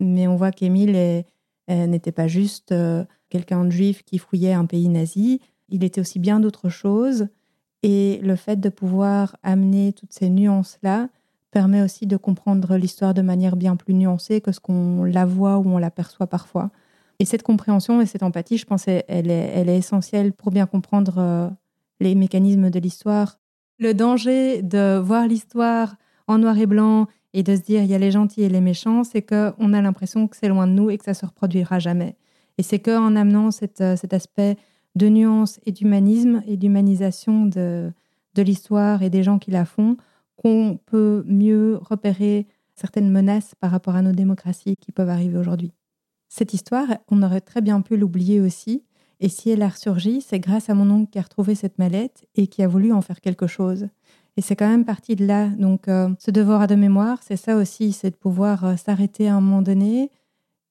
Mais 0.00 0.26
on 0.26 0.34
voit 0.34 0.50
qu'Émile 0.50 1.24
n'était 1.68 2.10
pas 2.10 2.26
juste 2.26 2.72
euh, 2.72 3.04
quelqu'un 3.28 3.66
de 3.66 3.70
juif 3.70 4.02
qui 4.02 4.18
fouillait 4.18 4.54
un 4.54 4.64
pays 4.64 4.88
nazi. 4.88 5.40
Il 5.68 5.84
était 5.84 6.00
aussi 6.00 6.18
bien 6.18 6.40
d'autres 6.40 6.70
choses. 6.70 7.28
Et 7.84 8.18
le 8.22 8.34
fait 8.34 8.58
de 8.58 8.68
pouvoir 8.68 9.36
amener 9.44 9.92
toutes 9.92 10.12
ces 10.12 10.30
nuances-là, 10.30 11.08
permet 11.50 11.82
aussi 11.82 12.06
de 12.06 12.16
comprendre 12.16 12.76
l'histoire 12.76 13.14
de 13.14 13.22
manière 13.22 13.56
bien 13.56 13.76
plus 13.76 13.94
nuancée 13.94 14.40
que 14.40 14.52
ce 14.52 14.60
qu'on 14.60 15.04
la 15.04 15.24
voit 15.26 15.58
ou 15.58 15.68
on 15.68 15.78
l'aperçoit 15.78 16.26
parfois. 16.26 16.70
Et 17.18 17.24
cette 17.24 17.42
compréhension 17.42 18.00
et 18.00 18.06
cette 18.06 18.22
empathie, 18.22 18.56
je 18.56 18.64
pense, 18.64 18.88
elle 18.88 19.30
est, 19.30 19.52
elle 19.54 19.68
est 19.68 19.76
essentielle 19.76 20.32
pour 20.32 20.50
bien 20.50 20.66
comprendre 20.66 21.18
euh, 21.18 21.48
les 22.00 22.14
mécanismes 22.14 22.70
de 22.70 22.78
l'histoire. 22.78 23.38
Le 23.78 23.92
danger 23.92 24.62
de 24.62 24.98
voir 24.98 25.26
l'histoire 25.26 25.96
en 26.26 26.38
noir 26.38 26.56
et 26.58 26.66
blanc 26.66 27.06
et 27.34 27.42
de 27.42 27.54
se 27.54 27.60
dire 27.60 27.82
il 27.82 27.90
y 27.90 27.94
a 27.94 27.98
les 27.98 28.10
gentils 28.10 28.42
et 28.42 28.48
les 28.48 28.60
méchants, 28.60 29.04
c'est 29.04 29.22
qu'on 29.22 29.72
a 29.72 29.82
l'impression 29.82 30.28
que 30.28 30.36
c'est 30.36 30.48
loin 30.48 30.66
de 30.66 30.72
nous 30.72 30.90
et 30.90 30.98
que 30.98 31.04
ça 31.04 31.14
se 31.14 31.26
reproduira 31.26 31.78
jamais. 31.78 32.16
Et 32.58 32.62
c'est 32.62 32.78
qu'en 32.78 33.16
amenant 33.16 33.48
euh, 33.80 33.96
cet 33.96 34.14
aspect 34.14 34.56
de 34.94 35.08
nuance 35.08 35.60
et 35.66 35.72
d'humanisme 35.72 36.42
et 36.46 36.56
d'humanisation 36.56 37.46
de 37.46 37.92
l'histoire 38.36 39.02
et 39.02 39.10
des 39.10 39.22
gens 39.22 39.38
qui 39.38 39.50
la 39.50 39.64
font, 39.64 39.96
qu'on 40.40 40.78
peut 40.86 41.22
mieux 41.26 41.78
repérer 41.82 42.46
certaines 42.74 43.10
menaces 43.10 43.54
par 43.60 43.70
rapport 43.70 43.94
à 43.94 44.00
nos 44.00 44.12
démocraties 44.12 44.76
qui 44.76 44.90
peuvent 44.90 45.10
arriver 45.10 45.36
aujourd'hui. 45.36 45.74
Cette 46.30 46.54
histoire, 46.54 46.86
on 47.08 47.22
aurait 47.22 47.42
très 47.42 47.60
bien 47.60 47.82
pu 47.82 47.98
l'oublier 47.98 48.40
aussi, 48.40 48.82
et 49.20 49.28
si 49.28 49.50
elle 49.50 49.60
a 49.60 49.68
ressurgi, 49.68 50.22
c'est 50.22 50.40
grâce 50.40 50.70
à 50.70 50.74
mon 50.74 50.90
oncle 50.90 51.10
qui 51.10 51.18
a 51.18 51.22
retrouvé 51.22 51.54
cette 51.54 51.78
mallette 51.78 52.26
et 52.36 52.46
qui 52.46 52.62
a 52.62 52.68
voulu 52.68 52.90
en 52.90 53.02
faire 53.02 53.20
quelque 53.20 53.46
chose. 53.46 53.88
Et 54.38 54.40
c'est 54.40 54.56
quand 54.56 54.68
même 54.68 54.86
parti 54.86 55.14
de 55.14 55.26
là. 55.26 55.48
Donc, 55.48 55.88
euh, 55.88 56.08
ce 56.18 56.30
devoir 56.30 56.66
de 56.66 56.74
mémoire, 56.74 57.18
c'est 57.22 57.36
ça 57.36 57.56
aussi, 57.56 57.92
c'est 57.92 58.10
de 58.10 58.16
pouvoir 58.16 58.64
euh, 58.64 58.76
s'arrêter 58.76 59.28
à 59.28 59.34
un 59.34 59.42
moment 59.42 59.60
donné 59.60 60.10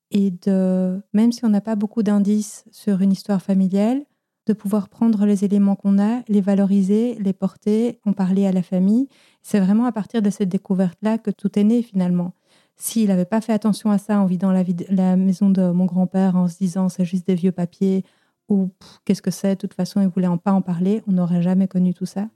et 0.10 0.32
de, 0.32 0.99
même 1.13 1.32
si 1.32 1.45
on 1.45 1.49
n'a 1.49 1.62
pas 1.62 1.75
beaucoup 1.75 2.01
d'indices 2.01 2.65
sur 2.71 3.01
une 3.01 3.12
histoire 3.12 3.43
familiale, 3.43 4.01
de 4.49 4.53
pouvoir 4.53 4.89
prendre 4.89 5.27
les 5.27 5.45
éléments 5.45 5.75
qu'on 5.75 5.99
a, 5.99 6.23
les 6.27 6.41
valoriser, 6.41 7.15
les 7.19 7.33
porter, 7.33 7.99
en 8.03 8.13
parler 8.13 8.47
à 8.47 8.51
la 8.51 8.63
famille. 8.63 9.07
C'est 9.43 9.59
vraiment 9.59 9.85
à 9.85 9.91
partir 9.91 10.23
de 10.23 10.29
cette 10.31 10.49
découverte-là 10.49 11.19
que 11.19 11.29
tout 11.29 11.57
est 11.59 11.63
né 11.63 11.83
finalement. 11.83 12.33
S'il 12.75 13.09
n'avait 13.09 13.25
pas 13.25 13.41
fait 13.41 13.53
attention 13.53 13.91
à 13.91 13.99
ça 13.99 14.19
en 14.19 14.25
vidant 14.25 14.51
la, 14.51 15.15
maison 15.15 15.51
de 15.51 15.69
mon 15.69 15.85
grand-père 15.85 16.35
en 16.35 16.47
se 16.47 16.57
disant 16.57 16.89
c'est 16.89 17.05
juste 17.05 17.27
des 17.27 17.35
vieux 17.35 17.51
papiers 17.51 18.03
ou 18.47 18.71
qu'est-ce 19.05 19.21
que 19.21 19.29
c'est, 19.29 19.53
de 19.53 19.59
toute 19.59 19.75
façon 19.75 20.01
il 20.01 20.07
voulait 20.07 20.25
en 20.25 20.39
pas 20.39 20.53
en 20.53 20.63
parler, 20.63 21.03
on 21.07 21.12
n'aurait 21.12 21.43
jamais 21.43 21.67
connu 21.67 21.93
tout 21.93 22.07
ça. 22.07 22.27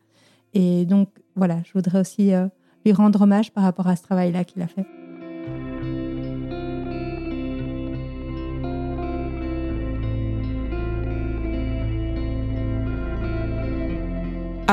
Et 0.54 0.86
donc 0.86 1.10
voilà, 1.36 1.62
je 1.66 1.74
voudrais 1.74 2.00
aussi 2.00 2.32
euh, 2.32 2.48
lui 2.86 2.94
rendre 2.94 3.22
hommage 3.22 3.52
par 3.52 3.64
rapport 3.64 3.88
à 3.88 3.96
ce 3.96 4.04
travail-là 4.04 4.44
qu'il 4.44 4.62
a 4.62 4.68
fait. 4.68 4.86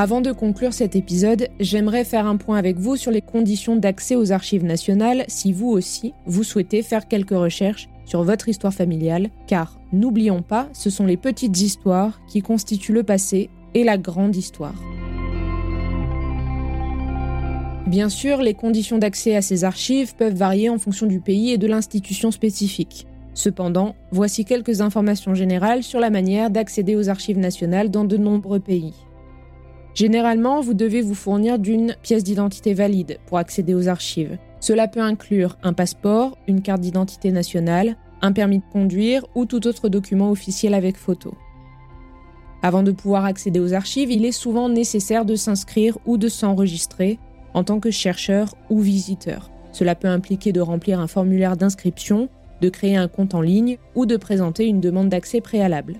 Avant 0.01 0.21
de 0.21 0.31
conclure 0.31 0.73
cet 0.73 0.95
épisode, 0.95 1.49
j'aimerais 1.59 2.05
faire 2.05 2.25
un 2.25 2.35
point 2.35 2.57
avec 2.57 2.79
vous 2.79 2.95
sur 2.95 3.11
les 3.11 3.21
conditions 3.21 3.75
d'accès 3.75 4.15
aux 4.15 4.31
archives 4.31 4.63
nationales 4.63 5.25
si 5.27 5.53
vous 5.53 5.69
aussi, 5.69 6.15
vous 6.25 6.43
souhaitez 6.43 6.81
faire 6.81 7.07
quelques 7.07 7.37
recherches 7.37 7.87
sur 8.05 8.23
votre 8.23 8.49
histoire 8.49 8.73
familiale, 8.73 9.29
car 9.45 9.79
n'oublions 9.93 10.41
pas, 10.41 10.69
ce 10.73 10.89
sont 10.89 11.05
les 11.05 11.17
petites 11.17 11.61
histoires 11.61 12.19
qui 12.27 12.41
constituent 12.41 12.93
le 12.93 13.03
passé 13.03 13.51
et 13.75 13.83
la 13.83 13.99
grande 13.99 14.35
histoire. 14.35 14.73
Bien 17.85 18.09
sûr, 18.09 18.41
les 18.41 18.55
conditions 18.55 18.97
d'accès 18.97 19.35
à 19.35 19.43
ces 19.43 19.65
archives 19.65 20.15
peuvent 20.15 20.33
varier 20.33 20.71
en 20.71 20.79
fonction 20.79 21.05
du 21.05 21.19
pays 21.19 21.51
et 21.51 21.59
de 21.59 21.67
l'institution 21.67 22.31
spécifique. 22.31 23.05
Cependant, 23.35 23.93
voici 24.09 24.45
quelques 24.45 24.81
informations 24.81 25.35
générales 25.35 25.83
sur 25.83 25.99
la 25.99 26.09
manière 26.09 26.49
d'accéder 26.49 26.95
aux 26.95 27.07
archives 27.07 27.37
nationales 27.37 27.91
dans 27.91 28.03
de 28.03 28.17
nombreux 28.17 28.59
pays. 28.59 28.95
Généralement, 29.93 30.61
vous 30.61 30.73
devez 30.73 31.01
vous 31.01 31.15
fournir 31.15 31.59
d'une 31.59 31.95
pièce 32.01 32.23
d'identité 32.23 32.73
valide 32.73 33.19
pour 33.25 33.37
accéder 33.37 33.73
aux 33.73 33.89
archives. 33.89 34.37
Cela 34.59 34.87
peut 34.87 35.01
inclure 35.01 35.57
un 35.63 35.73
passeport, 35.73 36.37
une 36.47 36.61
carte 36.61 36.81
d'identité 36.81 37.31
nationale, 37.31 37.97
un 38.21 38.31
permis 38.31 38.59
de 38.59 38.63
conduire 38.71 39.25
ou 39.35 39.45
tout 39.45 39.67
autre 39.67 39.89
document 39.89 40.31
officiel 40.31 40.73
avec 40.73 40.97
photo. 40.97 41.33
Avant 42.63 42.83
de 42.83 42.91
pouvoir 42.91 43.25
accéder 43.25 43.59
aux 43.59 43.73
archives, 43.73 44.11
il 44.11 44.23
est 44.23 44.31
souvent 44.31 44.69
nécessaire 44.69 45.25
de 45.25 45.35
s'inscrire 45.35 45.97
ou 46.05 46.17
de 46.17 46.29
s'enregistrer 46.29 47.17
en 47.53 47.63
tant 47.63 47.79
que 47.79 47.91
chercheur 47.91 48.55
ou 48.69 48.79
visiteur. 48.79 49.49
Cela 49.71 49.95
peut 49.95 50.07
impliquer 50.07 50.51
de 50.51 50.61
remplir 50.61 50.99
un 50.99 51.07
formulaire 51.07 51.57
d'inscription, 51.57 52.29
de 52.61 52.69
créer 52.69 52.95
un 52.95 53.07
compte 53.07 53.33
en 53.33 53.41
ligne 53.41 53.77
ou 53.95 54.05
de 54.05 54.15
présenter 54.15 54.67
une 54.67 54.79
demande 54.79 55.09
d'accès 55.09 55.41
préalable. 55.41 55.95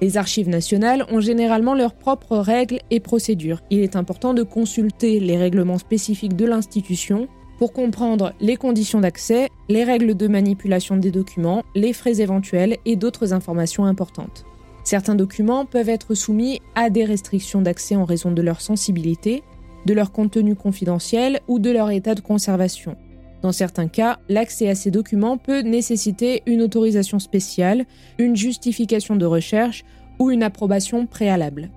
Les 0.00 0.16
archives 0.16 0.48
nationales 0.48 1.04
ont 1.10 1.20
généralement 1.20 1.74
leurs 1.74 1.94
propres 1.94 2.36
règles 2.36 2.78
et 2.90 3.00
procédures. 3.00 3.60
Il 3.70 3.80
est 3.80 3.96
important 3.96 4.32
de 4.32 4.44
consulter 4.44 5.18
les 5.18 5.36
règlements 5.36 5.78
spécifiques 5.78 6.36
de 6.36 6.44
l'institution 6.44 7.28
pour 7.58 7.72
comprendre 7.72 8.32
les 8.40 8.56
conditions 8.56 9.00
d'accès, 9.00 9.48
les 9.68 9.82
règles 9.82 10.16
de 10.16 10.28
manipulation 10.28 10.96
des 10.96 11.10
documents, 11.10 11.64
les 11.74 11.92
frais 11.92 12.20
éventuels 12.20 12.76
et 12.84 12.94
d'autres 12.94 13.32
informations 13.32 13.84
importantes. 13.84 14.44
Certains 14.84 15.16
documents 15.16 15.66
peuvent 15.66 15.88
être 15.88 16.14
soumis 16.14 16.60
à 16.76 16.88
des 16.88 17.04
restrictions 17.04 17.60
d'accès 17.60 17.96
en 17.96 18.04
raison 18.04 18.30
de 18.30 18.40
leur 18.40 18.60
sensibilité, 18.60 19.42
de 19.84 19.94
leur 19.94 20.12
contenu 20.12 20.54
confidentiel 20.54 21.40
ou 21.48 21.58
de 21.58 21.70
leur 21.70 21.90
état 21.90 22.14
de 22.14 22.20
conservation. 22.20 22.96
Dans 23.42 23.52
certains 23.52 23.88
cas, 23.88 24.18
l'accès 24.28 24.68
à 24.68 24.74
ces 24.74 24.90
documents 24.90 25.38
peut 25.38 25.60
nécessiter 25.60 26.42
une 26.46 26.62
autorisation 26.62 27.18
spéciale, 27.18 27.84
une 28.18 28.36
justification 28.36 29.16
de 29.16 29.26
recherche 29.26 29.84
ou 30.18 30.30
une 30.30 30.42
approbation 30.42 31.06
préalable. 31.06 31.70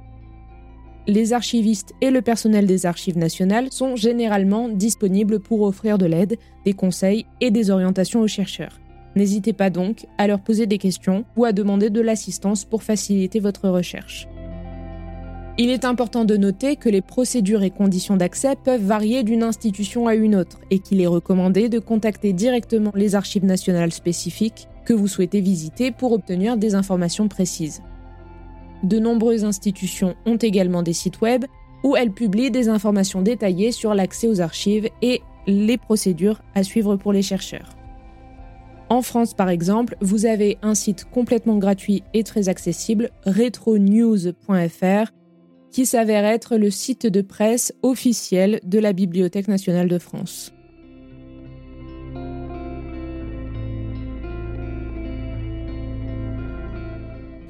Les 1.08 1.34
archivistes 1.34 1.93
et 2.02 2.12
le 2.12 2.21
personnel 2.21 2.67
des 2.67 2.86
archives 2.86 3.17
nationales 3.17 3.71
sont 3.71 3.95
généralement 3.95 4.69
disponibles 4.69 5.39
pour 5.39 5.62
offrir 5.62 5.97
de 5.97 6.06
l'aide, 6.06 6.38
des 6.63 6.74
conseils 6.74 7.26
et 7.41 7.52
des 7.52 7.71
orientations 7.71 8.21
aux 8.21 8.28
chercheurs. 8.28 8.80
N'hésitez 9.15 9.54
pas 9.54 9.69
donc 9.69 10.06
à 10.17 10.28
leur 10.28 10.39
poser 10.39 10.67
des 10.67 10.78
questions 10.78 11.26
ou 11.36 11.45
à 11.45 11.52
demander 11.52 11.89
de 11.89 12.02
l'assistance 12.02 12.65
pour 12.65 12.84
faciliter 12.84 13.39
votre 13.39 13.67
recherche. 13.67 14.28
Il 15.58 15.70
est 15.70 15.86
important 15.86 16.24
de 16.24 16.38
noter 16.38 16.76
que 16.76 16.90
les 16.90 17.02
procédures 17.02 17.64
et 17.64 17.72
conditions 17.72 18.16
d'accès 18.16 18.56
peuvent 18.56 18.84
varier 18.84 19.24
d'une 19.24 19.44
institution 19.44 20.08
à 20.08 20.16
une 20.16 20.36
autre 20.36 20.60
et 20.70 20.80
qu'il 20.80 21.02
est 21.02 21.08
recommandé 21.08 21.68
de 21.68 21.80
contacter 21.80 22.32
directement 22.32 22.92
les 22.96 23.16
archives 23.16 23.46
nationales 23.46 23.92
spécifiques 23.92 24.70
que 24.86 24.94
vous 24.94 25.08
souhaitez 25.08 25.42
visiter 25.42 25.92
pour 25.92 26.14
obtenir 26.14 26.58
des 26.58 26.74
informations 26.74 27.28
précises. 27.28 27.84
De 28.84 28.98
nombreuses 28.98 29.44
institutions 29.44 30.16
ont 30.26 30.38
également 30.38 30.84
des 30.84 30.94
sites 30.94 31.22
web 31.22 31.46
où 31.84 31.96
elles 31.96 32.12
publient 32.12 32.52
des 32.52 32.70
informations 32.70 33.22
détaillées 33.22 33.72
sur 33.72 33.94
l'accès 33.94 34.28
aux 34.28 34.42
archives 34.42 34.90
et 35.02 35.22
les 35.48 35.78
procédures 35.78 36.42
à 36.56 36.64
suivre 36.64 36.96
pour 36.96 37.12
les 37.12 37.22
chercheurs. 37.22 37.76
En 38.90 39.02
France, 39.02 39.34
par 39.34 39.50
exemple, 39.50 39.96
vous 40.02 40.26
avez 40.26 40.58
un 40.62 40.76
site 40.76 41.06
complètement 41.06 41.58
gratuit 41.58 42.04
et 42.14 42.24
très 42.24 42.50
accessible, 42.50 43.10
retronews.fr, 43.26 45.12
qui 45.72 45.86
s'avère 45.86 46.26
être 46.26 46.58
le 46.58 46.70
site 46.70 47.08
de 47.08 47.22
presse 47.22 47.74
officiel 47.82 48.60
de 48.64 48.80
la 48.80 48.94
Bibliothèque 48.94 49.48
nationale 49.48 49.88
de 49.88 49.98
France. 49.98 50.54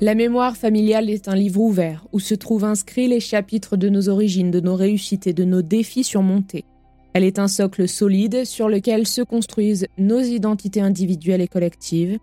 La 0.04 0.16
mémoire 0.16 0.58
familiale 0.58 1.12
est 1.12 1.28
un 1.28 1.36
livre 1.36 1.62
ouvert 1.62 2.08
où 2.12 2.20
se 2.20 2.34
trouvent 2.34 2.64
inscrits 2.64 3.08
les 3.08 3.20
chapitres 3.20 3.78
de 3.78 3.88
nos 3.88 4.10
origines, 4.10 4.50
de 4.50 4.60
nos 4.60 4.76
réussites 4.76 5.28
et 5.28 5.34
de 5.34 5.44
nos 5.44 5.62
défis 5.62 6.04
surmontés. 6.04 6.66
Elle 7.14 7.24
est 7.24 7.38
un 7.38 7.48
socle 7.48 7.88
solide 7.88 8.46
sur 8.46 8.68
lequel 8.68 9.06
se 9.06 9.22
construisent 9.22 9.86
nos 10.00 10.20
identités 10.20 10.82
individuelles 10.82 11.42
et 11.42 11.48
collectives. 11.48 12.18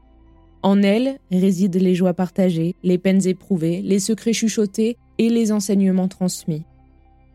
En 0.65 0.83
elle 0.83 1.19
résident 1.31 1.79
les 1.79 1.95
joies 1.95 2.15
partagées, 2.15 2.75
les 2.83 2.99
peines 2.99 3.25
éprouvées, 3.29 3.81
les 3.81 4.01
secrets 4.01 4.33
chuchotés 4.33 4.97
et 5.19 5.29
les 5.29 5.53
enseignements 5.53 6.09
transmis. 6.09 6.65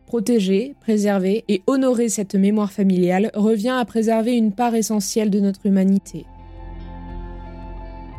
Protéger, 0.06 0.74
préserver 0.80 1.44
et 1.48 1.62
honorer 1.66 2.08
cette 2.08 2.34
mémoire 2.34 2.72
familiale 2.72 3.30
revient 3.34 3.76
à 3.78 3.84
préserver 3.84 4.36
une 4.36 4.52
part 4.52 4.74
essentielle 4.74 5.30
de 5.30 5.40
notre 5.40 5.66
humanité. 5.66 6.26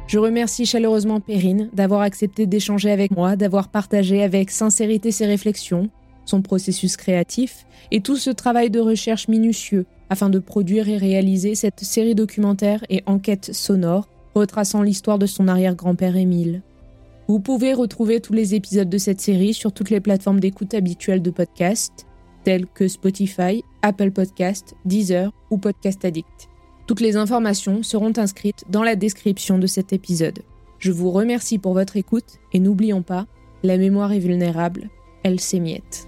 Je 0.07 0.19
remercie 0.19 0.65
chaleureusement 0.65 1.19
Perrine 1.19 1.69
d'avoir 1.73 2.01
accepté 2.01 2.45
d'échanger 2.45 2.91
avec 2.91 3.11
moi, 3.11 3.35
d'avoir 3.35 3.69
partagé 3.69 4.21
avec 4.21 4.51
sincérité 4.51 5.11
ses 5.11 5.25
réflexions, 5.25 5.89
son 6.25 6.41
processus 6.41 6.95
créatif 6.97 7.65
et 7.91 8.01
tout 8.01 8.17
ce 8.17 8.29
travail 8.29 8.69
de 8.69 8.79
recherche 8.79 9.27
minutieux 9.27 9.85
afin 10.09 10.29
de 10.29 10.39
produire 10.39 10.89
et 10.89 10.97
réaliser 10.97 11.55
cette 11.55 11.79
série 11.79 12.15
documentaire 12.15 12.83
et 12.89 13.03
enquête 13.05 13.53
sonore 13.53 14.07
retraçant 14.35 14.81
l'histoire 14.81 15.17
de 15.17 15.25
son 15.25 15.47
arrière-grand-père 15.47 16.15
Émile. 16.15 16.61
Vous 17.27 17.39
pouvez 17.39 17.73
retrouver 17.73 18.21
tous 18.21 18.33
les 18.33 18.53
épisodes 18.53 18.89
de 18.89 18.99
cette 18.99 19.19
série 19.19 19.55
sur 19.55 19.73
toutes 19.73 19.89
les 19.89 19.99
plateformes 19.99 20.39
d'écoute 20.39 20.75
habituelles 20.75 21.23
de 21.23 21.31
podcast, 21.31 22.05
telles 22.43 22.67
que 22.67 22.87
Spotify, 22.87 23.63
Apple 23.81 24.11
Podcast, 24.11 24.75
Deezer 24.85 25.31
ou 25.49 25.57
Podcast 25.57 26.05
Addict. 26.05 26.49
Toutes 26.85 26.99
les 26.99 27.17
informations 27.17 27.81
seront 27.81 28.13
inscrites 28.17 28.63
dans 28.69 28.83
la 28.83 28.95
description 28.95 29.57
de 29.57 29.65
cet 29.65 29.91
épisode. 29.91 30.43
Je 30.77 30.91
vous 30.91 31.09
remercie 31.09 31.57
pour 31.57 31.73
votre 31.73 31.97
écoute 31.97 32.37
et 32.53 32.59
n'oublions 32.59 33.01
pas, 33.01 33.25
la 33.63 33.77
mémoire 33.77 34.11
est 34.11 34.19
vulnérable, 34.19 34.91
elle 35.23 35.39
s'émiette. 35.39 36.07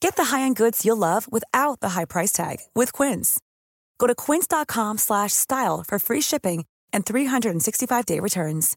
Get 0.00 0.16
the 0.16 0.34
high-end 0.34 0.56
goods 0.56 0.84
you'll 0.84 0.96
love 0.96 1.30
without 1.30 1.80
the 1.80 1.90
high 1.90 2.06
price 2.06 2.32
tag 2.32 2.56
with 2.74 2.92
Quince. 2.92 3.40
Go 3.98 4.06
to 4.06 4.14
quince.com 4.14 4.98
slash 4.98 5.32
style 5.32 5.82
for 5.86 5.98
free 5.98 6.20
shipping 6.20 6.64
and 6.92 7.04
365-day 7.04 8.20
returns. 8.20 8.76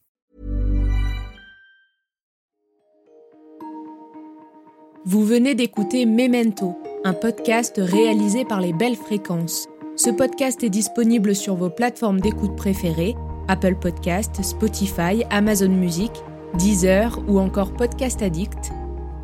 Vous 5.06 5.26
venez 5.26 5.56
d'écouter 5.56 6.06
Memento, 6.06 6.78
un 7.04 7.14
podcast 7.14 7.76
réalisé 7.78 8.46
par 8.46 8.60
les 8.60 8.74
Belles 8.74 8.98
Fréquences. 8.98 9.68
Ce 9.96 10.10
podcast 10.10 10.64
est 10.64 10.70
disponible 10.70 11.36
sur 11.36 11.56
vos 11.56 11.70
plateformes 11.70 12.20
d'écoute 12.20 12.56
préférées, 12.56 13.16
Apple 13.48 13.76
Podcast, 13.76 14.44
Spotify, 14.44 15.24
Amazon 15.32 15.70
Music, 15.70 16.12
Deezer 16.56 17.18
ou 17.28 17.40
encore 17.40 17.74
Podcast 17.74 18.22
Addict. 18.22 18.72